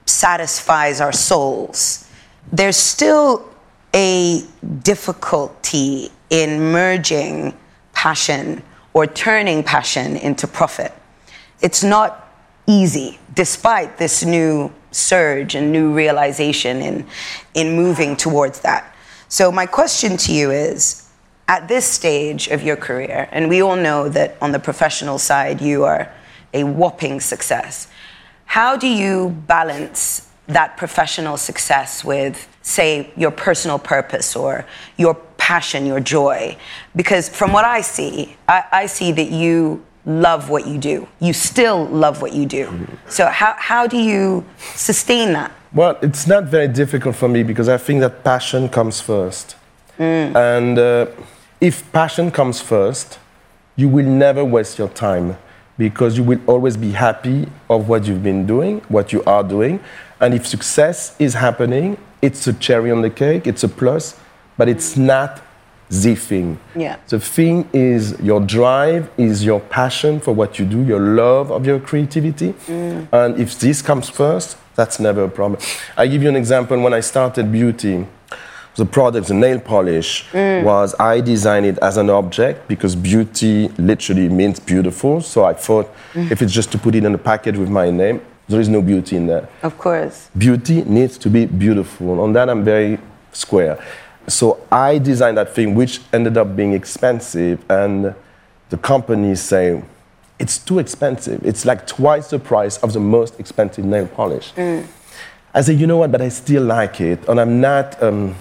satisfies 0.07 1.01
our 1.01 1.13
souls, 1.13 2.09
there's 2.53 2.77
still 2.77 3.47
a 3.95 4.43
difficulty 4.83 6.11
in 6.31 6.61
merging 6.61 7.57
passion 7.93 8.63
or 8.93 9.07
turning 9.07 9.63
passion 9.63 10.17
into 10.17 10.47
profit. 10.47 10.93
It's 11.61 11.83
not 11.83 12.29
easy, 12.67 13.19
despite 13.35 13.99
this 13.99 14.25
new 14.25 14.73
surge 14.91 15.55
and 15.55 15.73
new 15.73 15.93
realization 15.93 16.81
in, 16.81 17.07
in 17.55 17.75
moving 17.75 18.17
towards 18.17 18.61
that. 18.61 18.95
So, 19.29 19.53
my 19.53 19.67
question 19.67 20.17
to 20.19 20.33
you 20.33 20.51
is 20.51 21.09
at 21.49 21.69
this 21.69 21.87
stage 21.87 22.49
of 22.49 22.63
your 22.63 22.77
career, 22.77 23.29
and 23.33 23.49
we 23.49 23.63
all 23.63 23.77
know 23.77 24.09
that 24.09 24.37
on 24.41 24.53
the 24.53 24.59
professional 24.59 25.19
side, 25.19 25.61
you 25.61 25.85
are 25.85 26.13
a 26.55 26.65
whopping 26.65 27.21
success. 27.21 27.89
How 28.45 28.77
do 28.77 28.87
you 28.87 29.31
balance 29.47 30.31
that 30.47 30.77
professional 30.77 31.37
success 31.37 32.03
with, 32.05 32.49
say, 32.63 33.11
your 33.17 33.31
personal 33.31 33.79
purpose 33.79 34.35
or 34.35 34.65
your 34.97 35.15
passion, 35.49 35.87
your 35.87 35.99
joy? 35.99 36.55
Because 36.95 37.25
from 37.39 37.53
what 37.55 37.65
I 37.65 37.81
see, 37.81 38.37
I, 38.47 38.65
I 38.83 38.87
see 38.87 39.13
that 39.13 39.31
you 39.31 39.83
love 40.05 40.51
what 40.51 40.67
you 40.67 40.77
do. 40.77 41.09
You 41.21 41.33
still 41.33 41.87
love 41.87 42.21
what 42.21 42.33
you 42.35 42.45
do. 42.45 42.65
So, 43.09 43.23
how, 43.41 43.55
how 43.57 43.87
do 43.87 43.97
you 43.97 44.45
sustain 44.75 45.33
that? 45.33 45.51
Well, 45.73 45.99
it's 46.03 46.27
not 46.27 46.45
very 46.45 46.69
difficult 46.69 47.17
for 47.17 47.29
me 47.29 47.43
because 47.43 47.69
I 47.69 47.79
think 47.79 48.01
that 48.01 48.25
passion 48.25 48.69
comes 48.69 49.01
first. 49.01 49.57
And 49.99 50.79
uh, 50.79 51.07
if 51.61 51.75
passion 51.93 52.31
comes 52.31 52.61
first, 52.61 53.19
you 53.75 53.89
will 53.89 54.11
never 54.27 54.45
waste 54.45 54.79
your 54.79 54.91
time 54.91 55.37
because 55.77 56.17
you 56.19 56.25
will 56.25 56.41
always 56.47 56.77
be 56.77 56.93
happy 56.93 57.49
of 57.69 57.89
what 57.89 58.07
you've 58.07 58.23
been 58.23 58.47
doing, 58.47 58.81
what 58.89 59.13
you 59.15 59.23
are 59.25 59.43
doing. 59.43 59.81
And 60.21 60.35
if 60.35 60.47
success 60.47 61.17
is 61.19 61.35
happening, 61.35 61.97
it's 62.21 62.47
a 62.47 62.53
cherry 62.53 62.91
on 62.91 63.01
the 63.03 63.11
cake, 63.11 63.47
it's 63.47 63.65
a 63.65 63.69
plus, 63.69 64.15
but 64.59 64.69
it's 64.69 64.97
not 64.97 65.41
the 65.89 66.15
thing. 66.15 66.59
Yeah. 66.77 66.97
The 67.09 67.19
thing 67.19 67.67
is 67.73 68.21
your 68.21 68.41
drive, 68.41 69.09
is 69.17 69.43
your 69.43 69.61
passion 69.61 70.21
for 70.21 70.33
what 70.35 70.59
you 70.59 70.67
do, 70.67 70.83
your 70.85 71.01
love 71.01 71.51
of 71.51 71.65
your 71.67 71.81
creativity. 71.81 72.55
And 72.69 73.41
if 73.41 73.59
this 73.59 73.81
comes 73.81 74.11
first, 74.11 74.59
that's 74.77 75.01
never 75.01 75.25
a 75.25 75.29
problem. 75.31 75.59
I 75.97 76.07
give 76.07 76.23
you 76.23 76.29
an 76.29 76.37
example. 76.37 76.79
When 76.79 76.93
I 76.93 77.01
started 77.01 77.51
beauty, 77.51 78.07
the 78.77 78.85
product, 78.85 79.27
the 79.29 79.35
nail 79.35 79.59
polish, 79.59 80.27
Mm. 80.33 80.63
was 80.65 80.95
I 81.01 81.21
designed 81.21 81.67
it 81.67 81.79
as 81.83 81.97
an 81.97 82.11
object 82.11 82.69
because 82.69 82.95
beauty 82.95 83.69
literally 83.79 84.29
means 84.29 84.61
beautiful. 84.61 85.21
So 85.23 85.45
I 85.45 85.55
thought 85.55 85.89
Mm. 86.15 86.31
if 86.31 86.43
it's 86.43 86.53
just 86.53 86.71
to 86.73 86.79
put 86.79 86.95
it 86.95 87.05
in 87.05 87.15
a 87.15 87.19
package 87.19 87.57
with 87.57 87.71
my 87.71 87.91
name, 87.91 88.21
there 88.49 88.61
is 88.61 88.69
no 88.69 88.81
beauty 88.83 89.17
in 89.17 89.27
there 89.27 89.49
Of 89.63 89.79
course. 89.79 90.29
beauty 90.37 90.85
needs 90.87 91.19
to 91.19 91.29
be 91.31 91.47
beautiful. 91.47 92.21
On 92.21 92.33
that, 92.35 92.49
I'm 92.49 92.63
very 92.63 92.99
square. 93.33 93.79
So 94.29 94.61
I 94.71 94.99
designed 94.99 95.39
that 95.39 95.55
thing, 95.55 95.75
which 95.75 96.01
ended 96.13 96.37
up 96.37 96.55
being 96.55 96.73
expensive, 96.75 97.65
and 97.71 98.15
the 98.69 98.77
company 98.77 99.35
say 99.35 99.83
it's 100.39 100.59
too 100.59 100.79
expensive. 100.79 101.45
It's 101.45 101.65
like 101.65 101.87
twice 101.87 102.29
the 102.31 102.39
price 102.39 102.77
of 102.79 102.93
the 102.93 103.01
most 103.01 103.41
expensive 103.41 103.85
nail 103.85 104.07
polish. 104.07 104.53
I 105.55 105.63
say, 105.63 105.73
you 105.73 105.87
know 105.87 105.97
what? 105.97 106.13
But 106.13 106.21
I 106.23 106.29
still 106.29 106.63
like 106.63 107.01
it, 107.01 107.27
and 107.29 107.41
I'm 107.41 107.61
not 107.61 108.01
um, 108.03 108.35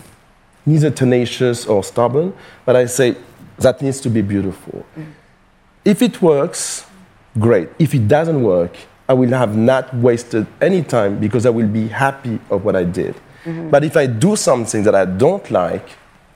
neither 0.66 0.92
tenacious 0.92 1.66
or 1.66 1.84
stubborn. 1.84 2.34
But 2.66 2.76
I 2.76 2.86
say 2.86 3.16
that 3.60 3.82
needs 3.82 4.02
to 4.02 4.10
be 4.10 4.22
beautiful. 4.22 4.86
If 5.86 6.02
it 6.02 6.22
works, 6.22 6.86
great. 7.40 7.70
If 7.80 7.96
it 7.96 8.08
doesn't 8.08 8.44
work, 8.44 8.76
I 9.08 9.14
will 9.14 9.30
have 9.30 9.56
not 9.56 9.94
wasted 9.96 10.46
any 10.60 10.84
time 10.84 11.18
because 11.18 11.46
I 11.46 11.50
will 11.50 11.68
be 11.68 11.88
happy 11.88 12.40
of 12.50 12.66
what 12.66 12.76
I 12.76 12.84
did. 12.84 13.16
Mhm. 13.48 13.70
But 13.72 13.84
if 13.84 13.96
I 13.98 14.06
do 14.08 14.36
something 14.36 14.84
that 14.84 14.96
I 14.96 15.06
don't 15.06 15.50
like, 15.52 15.88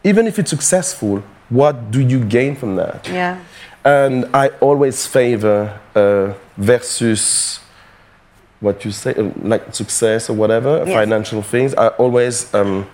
even 0.04 0.28
if 0.28 0.39
it's 0.39 0.50
successful, 0.50 1.21
what 1.50 1.91
do 1.91 2.00
you 2.02 2.19
gain 2.24 2.56
from 2.56 2.76
that? 2.78 3.08
Yeah. 3.12 3.36
And 3.84 4.26
I 4.34 4.50
always 4.62 5.06
favor 5.08 5.69
uh, 5.95 6.34
versus 6.58 7.60
what 8.62 8.86
you 8.86 8.91
say, 8.91 9.13
uh, 9.15 9.30
like 9.43 9.74
success 9.74 10.30
or 10.30 10.34
whatever, 10.36 10.84
Yes. 10.86 10.93
financial 10.95 11.41
things. 11.41 11.74
I 11.76 11.88
always, 11.97 12.54
um, 12.54 12.86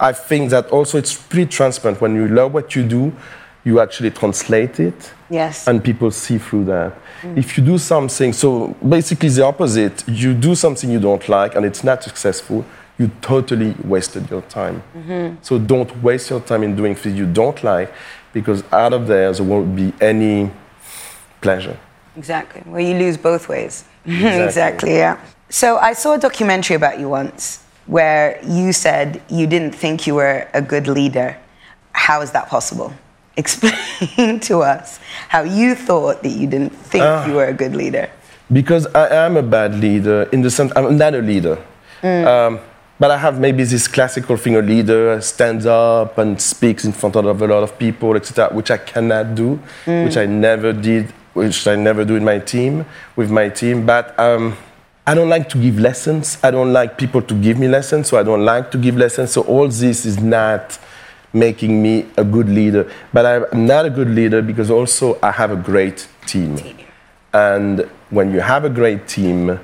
I 0.00 0.12
think 0.12 0.50
that 0.50 0.66
also 0.70 0.98
it's 0.98 1.14
pretty 1.14 1.46
transparent. 1.46 2.00
When 2.00 2.14
you 2.16 2.26
love 2.28 2.52
what 2.52 2.74
you 2.76 2.82
do, 2.82 3.12
you 3.64 3.78
actually 3.80 4.10
translate 4.10 4.80
it 4.80 5.12
Yes. 5.30 5.68
and 5.68 5.82
people 5.82 6.10
see 6.10 6.38
through 6.38 6.64
that. 6.64 6.92
If 7.36 7.56
you 7.56 7.64
do 7.64 7.78
something, 7.78 8.32
so 8.32 8.74
basically 8.86 9.28
the 9.28 9.44
opposite, 9.44 10.02
you 10.08 10.34
do 10.34 10.54
something 10.56 10.90
you 10.90 10.98
don't 10.98 11.26
like 11.28 11.54
and 11.54 11.64
it's 11.64 11.84
not 11.84 12.02
successful, 12.02 12.64
you 12.98 13.10
totally 13.20 13.74
wasted 13.84 14.30
your 14.30 14.42
time. 14.42 14.82
Mm-hmm. 14.94 15.36
So 15.42 15.58
don't 15.58 16.02
waste 16.02 16.30
your 16.30 16.40
time 16.40 16.62
in 16.62 16.76
doing 16.76 16.94
things 16.94 17.16
you 17.16 17.26
don't 17.26 17.62
like 17.64 17.92
because 18.32 18.62
out 18.72 18.92
of 18.92 19.06
there, 19.06 19.32
there 19.32 19.44
won't 19.44 19.74
be 19.74 19.92
any 20.00 20.50
pleasure. 21.40 21.78
Exactly. 22.16 22.62
Well, 22.66 22.80
you 22.80 22.96
lose 22.96 23.16
both 23.16 23.48
ways. 23.48 23.84
Exactly. 24.04 24.96
yeah. 24.96 25.20
So 25.48 25.76
I 25.78 25.92
saw 25.92 26.14
a 26.14 26.18
documentary 26.18 26.76
about 26.76 26.98
you 26.98 27.08
once 27.08 27.62
where 27.86 28.40
you 28.44 28.72
said 28.72 29.22
you 29.28 29.46
didn't 29.46 29.72
think 29.72 30.06
you 30.06 30.14
were 30.14 30.48
a 30.54 30.62
good 30.62 30.88
leader. 30.88 31.36
How 31.92 32.20
is 32.20 32.30
that 32.32 32.48
possible? 32.48 32.92
Explain 33.36 34.40
to 34.40 34.58
us 34.58 35.00
how 35.28 35.42
you 35.42 35.74
thought 35.74 36.22
that 36.22 36.30
you 36.30 36.46
didn't 36.46 36.70
think 36.70 37.04
ah. 37.04 37.26
you 37.26 37.34
were 37.34 37.46
a 37.46 37.52
good 37.52 37.74
leader. 37.74 38.10
Because 38.52 38.86
I 38.94 39.24
am 39.26 39.36
a 39.36 39.42
bad 39.42 39.74
leader 39.76 40.28
in 40.32 40.42
the 40.42 40.50
sense 40.50 40.72
I'm 40.76 40.98
not 40.98 41.14
a 41.14 41.22
leader. 41.22 41.56
Mm. 42.02 42.26
Um, 42.26 42.60
but 43.02 43.10
I 43.10 43.16
have 43.16 43.40
maybe 43.40 43.64
this 43.64 43.88
classical 43.88 44.36
thing: 44.36 44.54
a 44.54 44.62
leader 44.62 45.20
stands 45.20 45.66
up 45.66 46.18
and 46.18 46.40
speaks 46.40 46.84
in 46.84 46.92
front 46.92 47.16
of 47.16 47.42
a 47.42 47.46
lot 47.48 47.64
of 47.64 47.76
people, 47.76 48.14
etc., 48.14 48.54
which 48.54 48.70
I 48.70 48.78
cannot 48.78 49.34
do, 49.34 49.58
which 49.86 50.16
I 50.16 50.26
never 50.26 50.72
did, 50.72 51.10
which 51.32 51.66
I 51.66 51.74
never 51.74 52.04
do 52.04 52.14
in 52.14 52.22
my 52.22 52.38
team 52.38 52.86
with 53.16 53.28
my 53.28 53.48
team. 53.48 53.84
But 53.84 54.16
um, 54.20 54.56
I 55.04 55.16
don't 55.16 55.28
like 55.28 55.48
to 55.48 55.58
give 55.58 55.80
lessons. 55.80 56.38
I 56.44 56.52
don't 56.52 56.72
like 56.72 56.96
people 56.96 57.22
to 57.22 57.34
give 57.34 57.58
me 57.58 57.66
lessons, 57.66 58.06
so 58.06 58.20
I 58.20 58.22
don't 58.22 58.44
like 58.44 58.70
to 58.70 58.78
give 58.78 58.96
lessons. 58.96 59.32
So 59.32 59.42
all 59.42 59.66
this 59.66 60.06
is 60.06 60.20
not 60.20 60.78
making 61.32 61.82
me 61.82 62.06
a 62.16 62.22
good 62.22 62.48
leader. 62.48 62.88
But 63.12 63.26
I'm 63.26 63.66
not 63.66 63.84
a 63.84 63.90
good 63.90 64.10
leader 64.10 64.42
because 64.42 64.70
also 64.70 65.18
I 65.24 65.32
have 65.32 65.50
a 65.50 65.56
great 65.56 66.06
team. 66.26 66.56
And 67.32 67.80
when 68.10 68.32
you 68.32 68.38
have 68.38 68.64
a 68.64 68.70
great 68.70 69.08
team, 69.08 69.58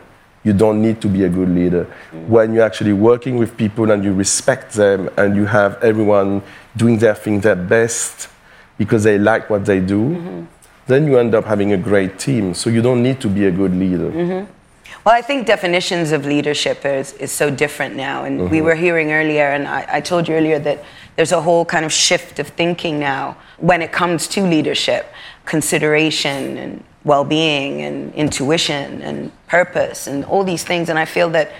you 0.49 0.55
don't 0.55 0.81
need 0.81 0.99
to 1.05 1.09
be 1.09 1.25
a 1.25 1.29
good 1.29 1.51
leader. 1.61 1.85
When 2.27 2.55
you're 2.55 2.65
actually 2.65 2.95
working 2.95 3.37
with 3.37 3.51
people 3.57 3.91
and 3.93 4.03
you 4.03 4.13
respect 4.15 4.73
them 4.73 5.11
and 5.19 5.37
you 5.37 5.45
have 5.45 5.73
everyone 5.91 6.43
doing 6.75 6.97
their 6.99 7.15
thing 7.15 7.41
their 7.41 7.61
best 7.75 8.29
because 8.79 9.03
they 9.05 9.19
like 9.19 9.51
what 9.51 9.67
they 9.67 9.81
do, 9.81 10.47
then 10.87 11.07
you 11.07 11.19
end 11.19 11.35
up 11.35 11.45
having 11.45 11.73
a 11.73 11.77
great 11.77 12.19
team. 12.19 12.55
So 12.55 12.71
you 12.71 12.81
don't 12.81 13.03
need 13.03 13.21
to 13.21 13.29
be 13.29 13.45
a 13.45 13.51
good 13.51 13.75
leader. 13.75 14.11
Mm-hmm. 14.11 14.53
Well, 15.05 15.15
I 15.15 15.23
think 15.23 15.47
definitions 15.47 16.13
of 16.13 16.25
leadership 16.25 16.85
is, 16.85 17.13
is 17.15 17.31
so 17.31 17.51
different 17.51 17.95
now. 17.95 18.25
And 18.25 18.35
we 18.39 18.45
mm-hmm. 18.47 18.67
were 18.67 18.75
hearing 18.75 19.13
earlier, 19.13 19.49
and 19.57 19.69
I, 19.69 19.87
I 19.97 20.01
told 20.01 20.29
you 20.29 20.35
earlier 20.35 20.59
that 20.61 20.83
there's 21.17 21.33
a 21.33 21.43
whole 21.43 21.65
kind 21.65 21.85
of 21.85 21.93
shift 21.93 22.39
of 22.39 22.49
thinking 22.49 22.99
now 22.99 23.37
when 23.59 23.83
it 23.83 23.93
comes 23.93 24.27
to 24.29 24.41
leadership, 24.43 25.13
consideration 25.45 26.57
and 26.57 26.85
well 27.09 27.25
being 27.25 27.83
and 27.83 28.15
intuition 28.15 29.03
and 29.03 29.33
purpose 29.49 30.07
and 30.07 30.25
all 30.27 30.45
these 30.45 30.63
things. 30.63 30.89
And 30.89 30.99
I 30.99 31.07
feel 31.07 31.31
that 31.31 31.53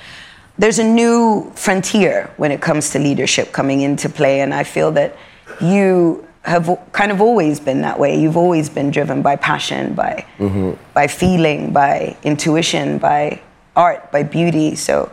there's 0.59 0.79
a 0.79 0.85
new 0.85 1.51
frontier 1.55 2.31
when 2.37 2.53
it 2.53 2.61
comes 2.61 2.91
to 2.91 2.99
leadership 2.99 3.53
coming 3.53 3.81
into 3.81 4.09
play. 4.09 4.41
And 4.41 4.53
I 4.53 4.65
feel 4.65 4.91
that 4.93 5.17
you 5.61 6.25
have 6.43 6.79
kind 6.93 7.11
of 7.11 7.21
always 7.21 7.61
been 7.61 7.81
that 7.83 7.99
way. 7.99 8.21
You've 8.21 8.37
always 8.37 8.69
been 8.69 8.91
driven 8.91 9.23
by 9.23 9.37
passion, 9.37 9.95
by 9.95 10.25
mm-hmm. 10.39 10.73
by 10.95 11.07
feeling, 11.07 11.73
by 11.73 12.17
intuition, 12.23 12.99
by 12.99 13.41
art, 13.75 14.11
by 14.13 14.23
beauty. 14.23 14.75
So 14.77 15.11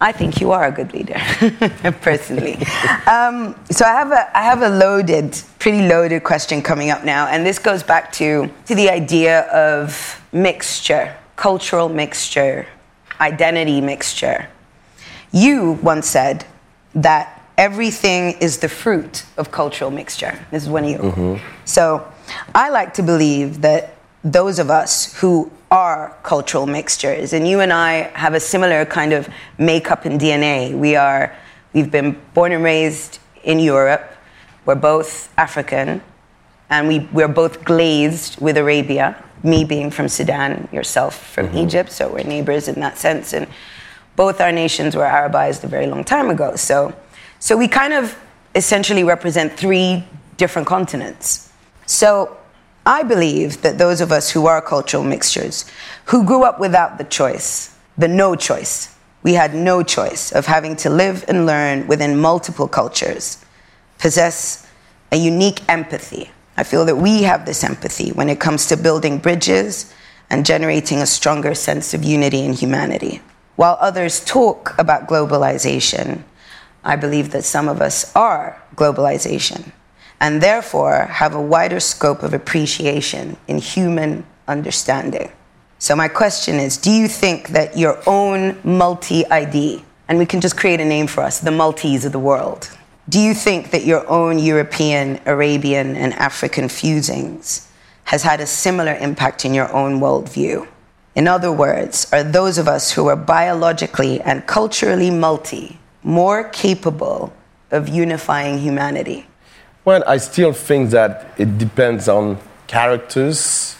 I 0.00 0.12
think 0.12 0.40
you 0.40 0.52
are 0.52 0.66
a 0.66 0.72
good 0.72 0.92
leader, 0.92 1.14
personally. 2.02 2.54
um, 3.06 3.54
so 3.70 3.84
I 3.84 3.92
have 3.92 4.10
a 4.12 4.38
I 4.38 4.42
have 4.42 4.62
a 4.62 4.68
loaded, 4.68 5.40
pretty 5.58 5.86
loaded 5.88 6.24
question 6.24 6.62
coming 6.62 6.90
up 6.90 7.04
now, 7.04 7.26
and 7.28 7.46
this 7.46 7.58
goes 7.58 7.82
back 7.82 8.12
to 8.14 8.50
to 8.66 8.74
the 8.74 8.90
idea 8.90 9.42
of 9.50 10.20
mixture, 10.32 11.16
cultural 11.36 11.88
mixture, 11.88 12.66
identity 13.20 13.80
mixture. 13.80 14.48
You 15.32 15.78
once 15.82 16.06
said 16.06 16.44
that 16.94 17.42
everything 17.56 18.32
is 18.40 18.58
the 18.58 18.68
fruit 18.68 19.24
of 19.36 19.50
cultural 19.50 19.90
mixture. 19.90 20.38
This 20.50 20.64
is 20.64 20.68
one 20.68 20.84
of 20.84 20.90
you. 20.90 21.40
So 21.64 22.06
I 22.54 22.68
like 22.70 22.94
to 22.94 23.02
believe 23.02 23.60
that 23.62 23.93
those 24.24 24.58
of 24.58 24.70
us 24.70 25.14
who 25.20 25.50
are 25.70 26.16
cultural 26.22 26.66
mixtures, 26.66 27.32
and 27.32 27.46
you 27.46 27.60
and 27.60 27.72
I 27.72 28.10
have 28.14 28.32
a 28.32 28.40
similar 28.40 28.86
kind 28.86 29.12
of 29.12 29.28
makeup 29.58 30.06
and 30.06 30.18
DNA. 30.18 30.76
We 30.76 30.96
are, 30.96 31.34
we've 31.74 31.90
been 31.90 32.18
born 32.32 32.52
and 32.52 32.64
raised 32.64 33.18
in 33.42 33.58
Europe. 33.58 34.10
We're 34.64 34.76
both 34.76 35.32
African, 35.36 36.00
and 36.70 36.88
we, 36.88 37.00
we're 37.12 37.28
both 37.28 37.64
glazed 37.64 38.40
with 38.40 38.56
Arabia. 38.56 39.22
Me 39.42 39.62
being 39.62 39.90
from 39.90 40.08
Sudan, 40.08 40.68
yourself 40.72 41.14
from 41.32 41.48
mm-hmm. 41.48 41.58
Egypt, 41.58 41.92
so 41.92 42.10
we're 42.10 42.24
neighbors 42.24 42.66
in 42.66 42.80
that 42.80 42.96
sense. 42.96 43.34
And 43.34 43.46
both 44.16 44.40
our 44.40 44.52
nations 44.52 44.96
were 44.96 45.04
Arabized 45.04 45.64
a 45.64 45.66
very 45.66 45.86
long 45.86 46.02
time 46.02 46.30
ago. 46.30 46.56
So, 46.56 46.94
so 47.40 47.54
we 47.54 47.68
kind 47.68 47.92
of 47.92 48.16
essentially 48.54 49.04
represent 49.04 49.52
three 49.52 50.02
different 50.38 50.66
continents. 50.66 51.52
So 51.84 52.38
I 52.86 53.02
believe 53.02 53.62
that 53.62 53.78
those 53.78 54.02
of 54.02 54.12
us 54.12 54.30
who 54.30 54.46
are 54.46 54.60
cultural 54.60 55.04
mixtures, 55.04 55.64
who 56.06 56.24
grew 56.24 56.44
up 56.44 56.60
without 56.60 56.98
the 56.98 57.04
choice, 57.04 57.74
the 57.96 58.08
no 58.08 58.34
choice, 58.34 58.94
we 59.22 59.34
had 59.34 59.54
no 59.54 59.82
choice 59.82 60.32
of 60.32 60.44
having 60.44 60.76
to 60.76 60.90
live 60.90 61.24
and 61.26 61.46
learn 61.46 61.86
within 61.86 62.18
multiple 62.18 62.68
cultures, 62.68 63.42
possess 63.98 64.66
a 65.10 65.16
unique 65.16 65.62
empathy. 65.66 66.30
I 66.58 66.62
feel 66.62 66.84
that 66.84 66.96
we 66.96 67.22
have 67.22 67.46
this 67.46 67.64
empathy 67.64 68.12
when 68.12 68.28
it 68.28 68.38
comes 68.38 68.66
to 68.66 68.76
building 68.76 69.16
bridges 69.16 69.92
and 70.28 70.44
generating 70.44 70.98
a 70.98 71.06
stronger 71.06 71.54
sense 71.54 71.94
of 71.94 72.04
unity 72.04 72.44
and 72.44 72.54
humanity. 72.54 73.22
While 73.56 73.78
others 73.80 74.22
talk 74.22 74.74
about 74.78 75.08
globalization, 75.08 76.22
I 76.84 76.96
believe 76.96 77.30
that 77.30 77.44
some 77.44 77.66
of 77.66 77.80
us 77.80 78.14
are 78.14 78.62
globalization 78.76 79.72
and 80.20 80.40
therefore 80.40 81.06
have 81.06 81.34
a 81.34 81.40
wider 81.40 81.80
scope 81.80 82.22
of 82.22 82.34
appreciation 82.34 83.36
in 83.48 83.58
human 83.58 84.24
understanding. 84.48 85.30
So, 85.78 85.94
my 85.94 86.08
question 86.08 86.56
is 86.56 86.76
do 86.76 86.90
you 86.90 87.08
think 87.08 87.48
that 87.48 87.76
your 87.76 87.98
own 88.06 88.58
multi 88.64 89.26
ID, 89.26 89.84
and 90.08 90.18
we 90.18 90.26
can 90.26 90.40
just 90.40 90.56
create 90.56 90.80
a 90.80 90.84
name 90.84 91.06
for 91.06 91.22
us, 91.22 91.40
the 91.40 91.50
multis 91.50 92.04
of 92.04 92.12
the 92.12 92.18
world, 92.18 92.70
do 93.08 93.20
you 93.20 93.34
think 93.34 93.70
that 93.70 93.84
your 93.84 94.08
own 94.08 94.38
European, 94.38 95.20
Arabian, 95.26 95.94
and 95.94 96.14
African 96.14 96.70
fusings 96.70 97.68
has 98.04 98.22
had 98.22 98.40
a 98.40 98.46
similar 98.46 98.94
impact 98.94 99.44
in 99.44 99.52
your 99.52 99.70
own 99.72 100.00
worldview? 100.00 100.66
In 101.14 101.28
other 101.28 101.52
words, 101.52 102.10
are 102.12 102.24
those 102.24 102.56
of 102.56 102.66
us 102.66 102.92
who 102.92 103.06
are 103.08 103.16
biologically 103.16 104.20
and 104.22 104.46
culturally 104.46 105.10
multi 105.10 105.78
more 106.02 106.44
capable 106.44 107.32
of 107.70 107.88
unifying 107.88 108.58
humanity? 108.58 109.26
Well, 109.84 110.02
I 110.06 110.16
still 110.16 110.52
think 110.52 110.90
that 110.90 111.34
it 111.36 111.58
depends 111.58 112.08
on 112.08 112.38
characters 112.66 113.76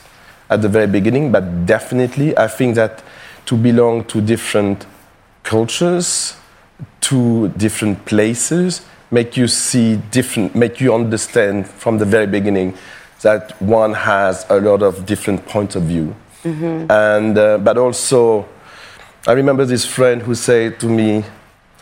at 0.50 0.60
the 0.60 0.68
very 0.68 0.86
beginning, 0.86 1.32
but 1.32 1.64
definitely 1.64 2.36
I 2.36 2.46
think 2.46 2.74
that 2.74 3.02
to 3.46 3.56
belong 3.56 4.04
to 4.04 4.20
different 4.20 4.86
cultures, 5.42 6.36
to 7.02 7.48
different 7.48 8.04
places, 8.04 8.82
make 9.10 9.36
you 9.36 9.48
see 9.48 9.96
different, 10.10 10.54
make 10.54 10.80
you 10.80 10.94
understand 10.94 11.68
from 11.68 11.98
the 11.98 12.04
very 12.04 12.26
beginning 12.26 12.74
that 13.22 13.60
one 13.62 13.94
has 13.94 14.44
a 14.50 14.60
lot 14.60 14.82
of 14.82 15.06
different 15.06 15.46
points 15.46 15.74
of 15.74 15.84
view. 15.84 16.14
And, 16.90 17.38
uh, 17.38 17.56
but 17.58 17.78
also, 17.78 18.46
I 19.26 19.32
remember 19.32 19.64
this 19.64 19.86
friend 19.86 20.20
who 20.20 20.34
said 20.34 20.78
to 20.80 20.86
me, 20.86 21.24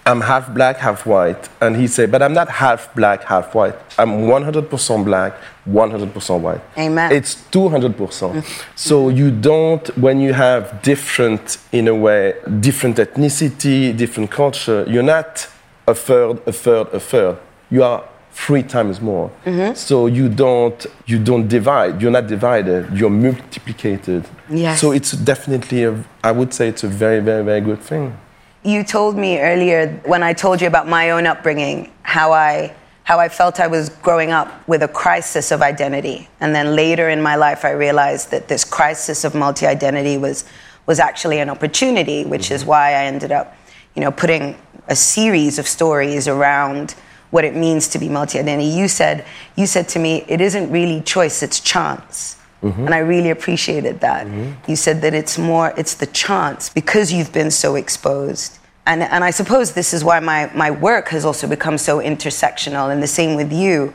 I'm 0.04 0.20
half 0.20 0.52
black, 0.52 0.78
half 0.78 1.06
white. 1.06 1.48
And 1.60 1.76
he 1.76 1.86
said, 1.86 2.10
But 2.10 2.22
I'm 2.22 2.32
not 2.32 2.48
half 2.48 2.92
black, 2.94 3.24
half 3.24 3.54
white. 3.54 3.76
I'm 3.98 4.22
100% 4.22 5.04
black, 5.04 5.34
100% 5.68 6.40
white. 6.40 6.60
Amen. 6.76 7.12
It's 7.12 7.36
200%. 7.50 8.44
so 8.74 9.08
you 9.08 9.30
don't, 9.30 9.86
when 9.96 10.20
you 10.20 10.32
have 10.32 10.82
different, 10.82 11.58
in 11.70 11.86
a 11.88 11.94
way, 11.94 12.34
different 12.60 12.96
ethnicity, 12.96 13.96
different 13.96 14.30
culture, 14.30 14.84
you're 14.88 15.04
not 15.04 15.48
a 15.86 15.94
third, 15.94 16.40
a 16.46 16.52
third, 16.52 16.88
a 16.92 17.00
third. 17.00 17.38
You 17.70 17.84
are 17.84 18.04
three 18.32 18.62
times 18.62 19.00
more. 19.00 19.30
Mm-hmm. 19.44 19.74
So 19.74 20.06
you 20.06 20.28
don't, 20.28 20.84
you 21.06 21.18
don't 21.18 21.46
divide. 21.46 22.00
You're 22.00 22.10
not 22.10 22.26
divided. 22.26 22.90
You're 22.96 23.10
multiplicated. 23.10 24.26
Yes. 24.50 24.80
So 24.80 24.90
it's 24.90 25.12
definitely, 25.12 25.84
a, 25.84 26.04
I 26.24 26.32
would 26.32 26.52
say 26.52 26.68
it's 26.68 26.82
a 26.82 26.88
very, 26.88 27.20
very, 27.20 27.44
very 27.44 27.60
good 27.60 27.80
thing. 27.80 28.16
You 28.64 28.84
told 28.84 29.16
me 29.16 29.40
earlier 29.40 30.00
when 30.04 30.22
I 30.22 30.32
told 30.32 30.60
you 30.60 30.66
about 30.66 30.88
my 30.88 31.10
own 31.10 31.26
upbringing 31.26 31.92
how 32.02 32.32
I 32.32 32.74
how 33.04 33.18
I 33.18 33.28
felt 33.28 33.58
I 33.58 33.66
was 33.66 33.88
growing 33.88 34.30
up 34.30 34.68
with 34.68 34.84
a 34.84 34.88
crisis 34.88 35.50
of 35.50 35.60
identity. 35.60 36.28
And 36.38 36.54
then 36.54 36.76
later 36.76 37.08
in 37.08 37.20
my 37.20 37.34
life, 37.34 37.64
I 37.64 37.72
realized 37.72 38.30
that 38.30 38.46
this 38.46 38.64
crisis 38.64 39.24
of 39.24 39.34
multi 39.34 39.66
identity 39.66 40.16
was, 40.18 40.44
was 40.86 41.00
actually 41.00 41.40
an 41.40 41.50
opportunity, 41.50 42.24
which 42.24 42.52
is 42.52 42.60
mm-hmm. 42.60 42.70
why 42.70 42.90
I 42.90 43.06
ended 43.06 43.32
up 43.32 43.56
you 43.94 44.00
know, 44.00 44.10
putting 44.10 44.56
a 44.88 44.96
series 44.96 45.58
of 45.58 45.68
stories 45.68 46.28
around 46.28 46.94
what 47.30 47.44
it 47.44 47.54
means 47.54 47.88
to 47.88 47.98
be 47.98 48.08
multi-identity. 48.08 48.68
You 48.68 48.88
said, 48.88 49.24
you 49.56 49.66
said 49.66 49.88
to 49.90 49.98
me, 49.98 50.24
it 50.28 50.40
isn't 50.40 50.70
really 50.70 51.00
choice, 51.02 51.42
it's 51.42 51.60
chance. 51.60 52.36
Mm-hmm. 52.62 52.84
And 52.86 52.94
I 52.94 52.98
really 52.98 53.30
appreciated 53.30 54.00
that. 54.00 54.26
Mm-hmm. 54.26 54.70
You 54.70 54.76
said 54.76 55.00
that 55.02 55.14
it's 55.14 55.36
more, 55.38 55.72
it's 55.76 55.94
the 55.94 56.06
chance 56.06 56.68
because 56.68 57.12
you've 57.12 57.32
been 57.32 57.50
so 57.50 57.74
exposed. 57.74 58.58
And, 58.86 59.02
and 59.02 59.24
I 59.24 59.30
suppose 59.30 59.72
this 59.72 59.92
is 59.92 60.04
why 60.04 60.20
my, 60.20 60.50
my 60.54 60.70
work 60.70 61.08
has 61.08 61.24
also 61.24 61.46
become 61.46 61.78
so 61.78 61.98
intersectional, 61.98 62.92
and 62.92 63.02
the 63.02 63.06
same 63.06 63.36
with 63.36 63.52
you 63.52 63.94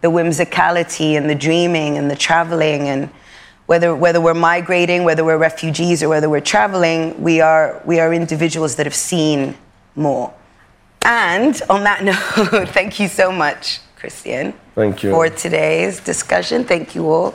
the 0.00 0.08
whimsicality 0.08 1.16
and 1.16 1.28
the 1.28 1.34
dreaming 1.34 1.98
and 1.98 2.08
the 2.10 2.16
traveling 2.16 2.88
and 2.88 3.10
whether, 3.66 3.94
whether 3.94 4.20
we're 4.20 4.32
migrating, 4.32 5.04
whether 5.04 5.24
we're 5.24 5.36
refugees, 5.36 6.02
or 6.02 6.08
whether 6.08 6.30
we're 6.30 6.40
traveling, 6.40 7.20
we 7.22 7.40
are, 7.40 7.82
we 7.84 8.00
are 8.00 8.14
individuals 8.14 8.76
that 8.76 8.86
have 8.86 8.94
seen 8.94 9.54
more. 9.94 10.32
And 11.02 11.60
on 11.68 11.84
that 11.84 12.02
note, 12.52 12.68
thank 12.70 12.98
you 12.98 13.08
so 13.08 13.30
much, 13.30 13.80
Christian. 13.96 14.54
Thank 14.74 15.02
you. 15.02 15.10
For 15.10 15.28
today's 15.28 16.00
discussion. 16.00 16.64
Thank 16.64 16.94
you 16.94 17.10
all. 17.10 17.34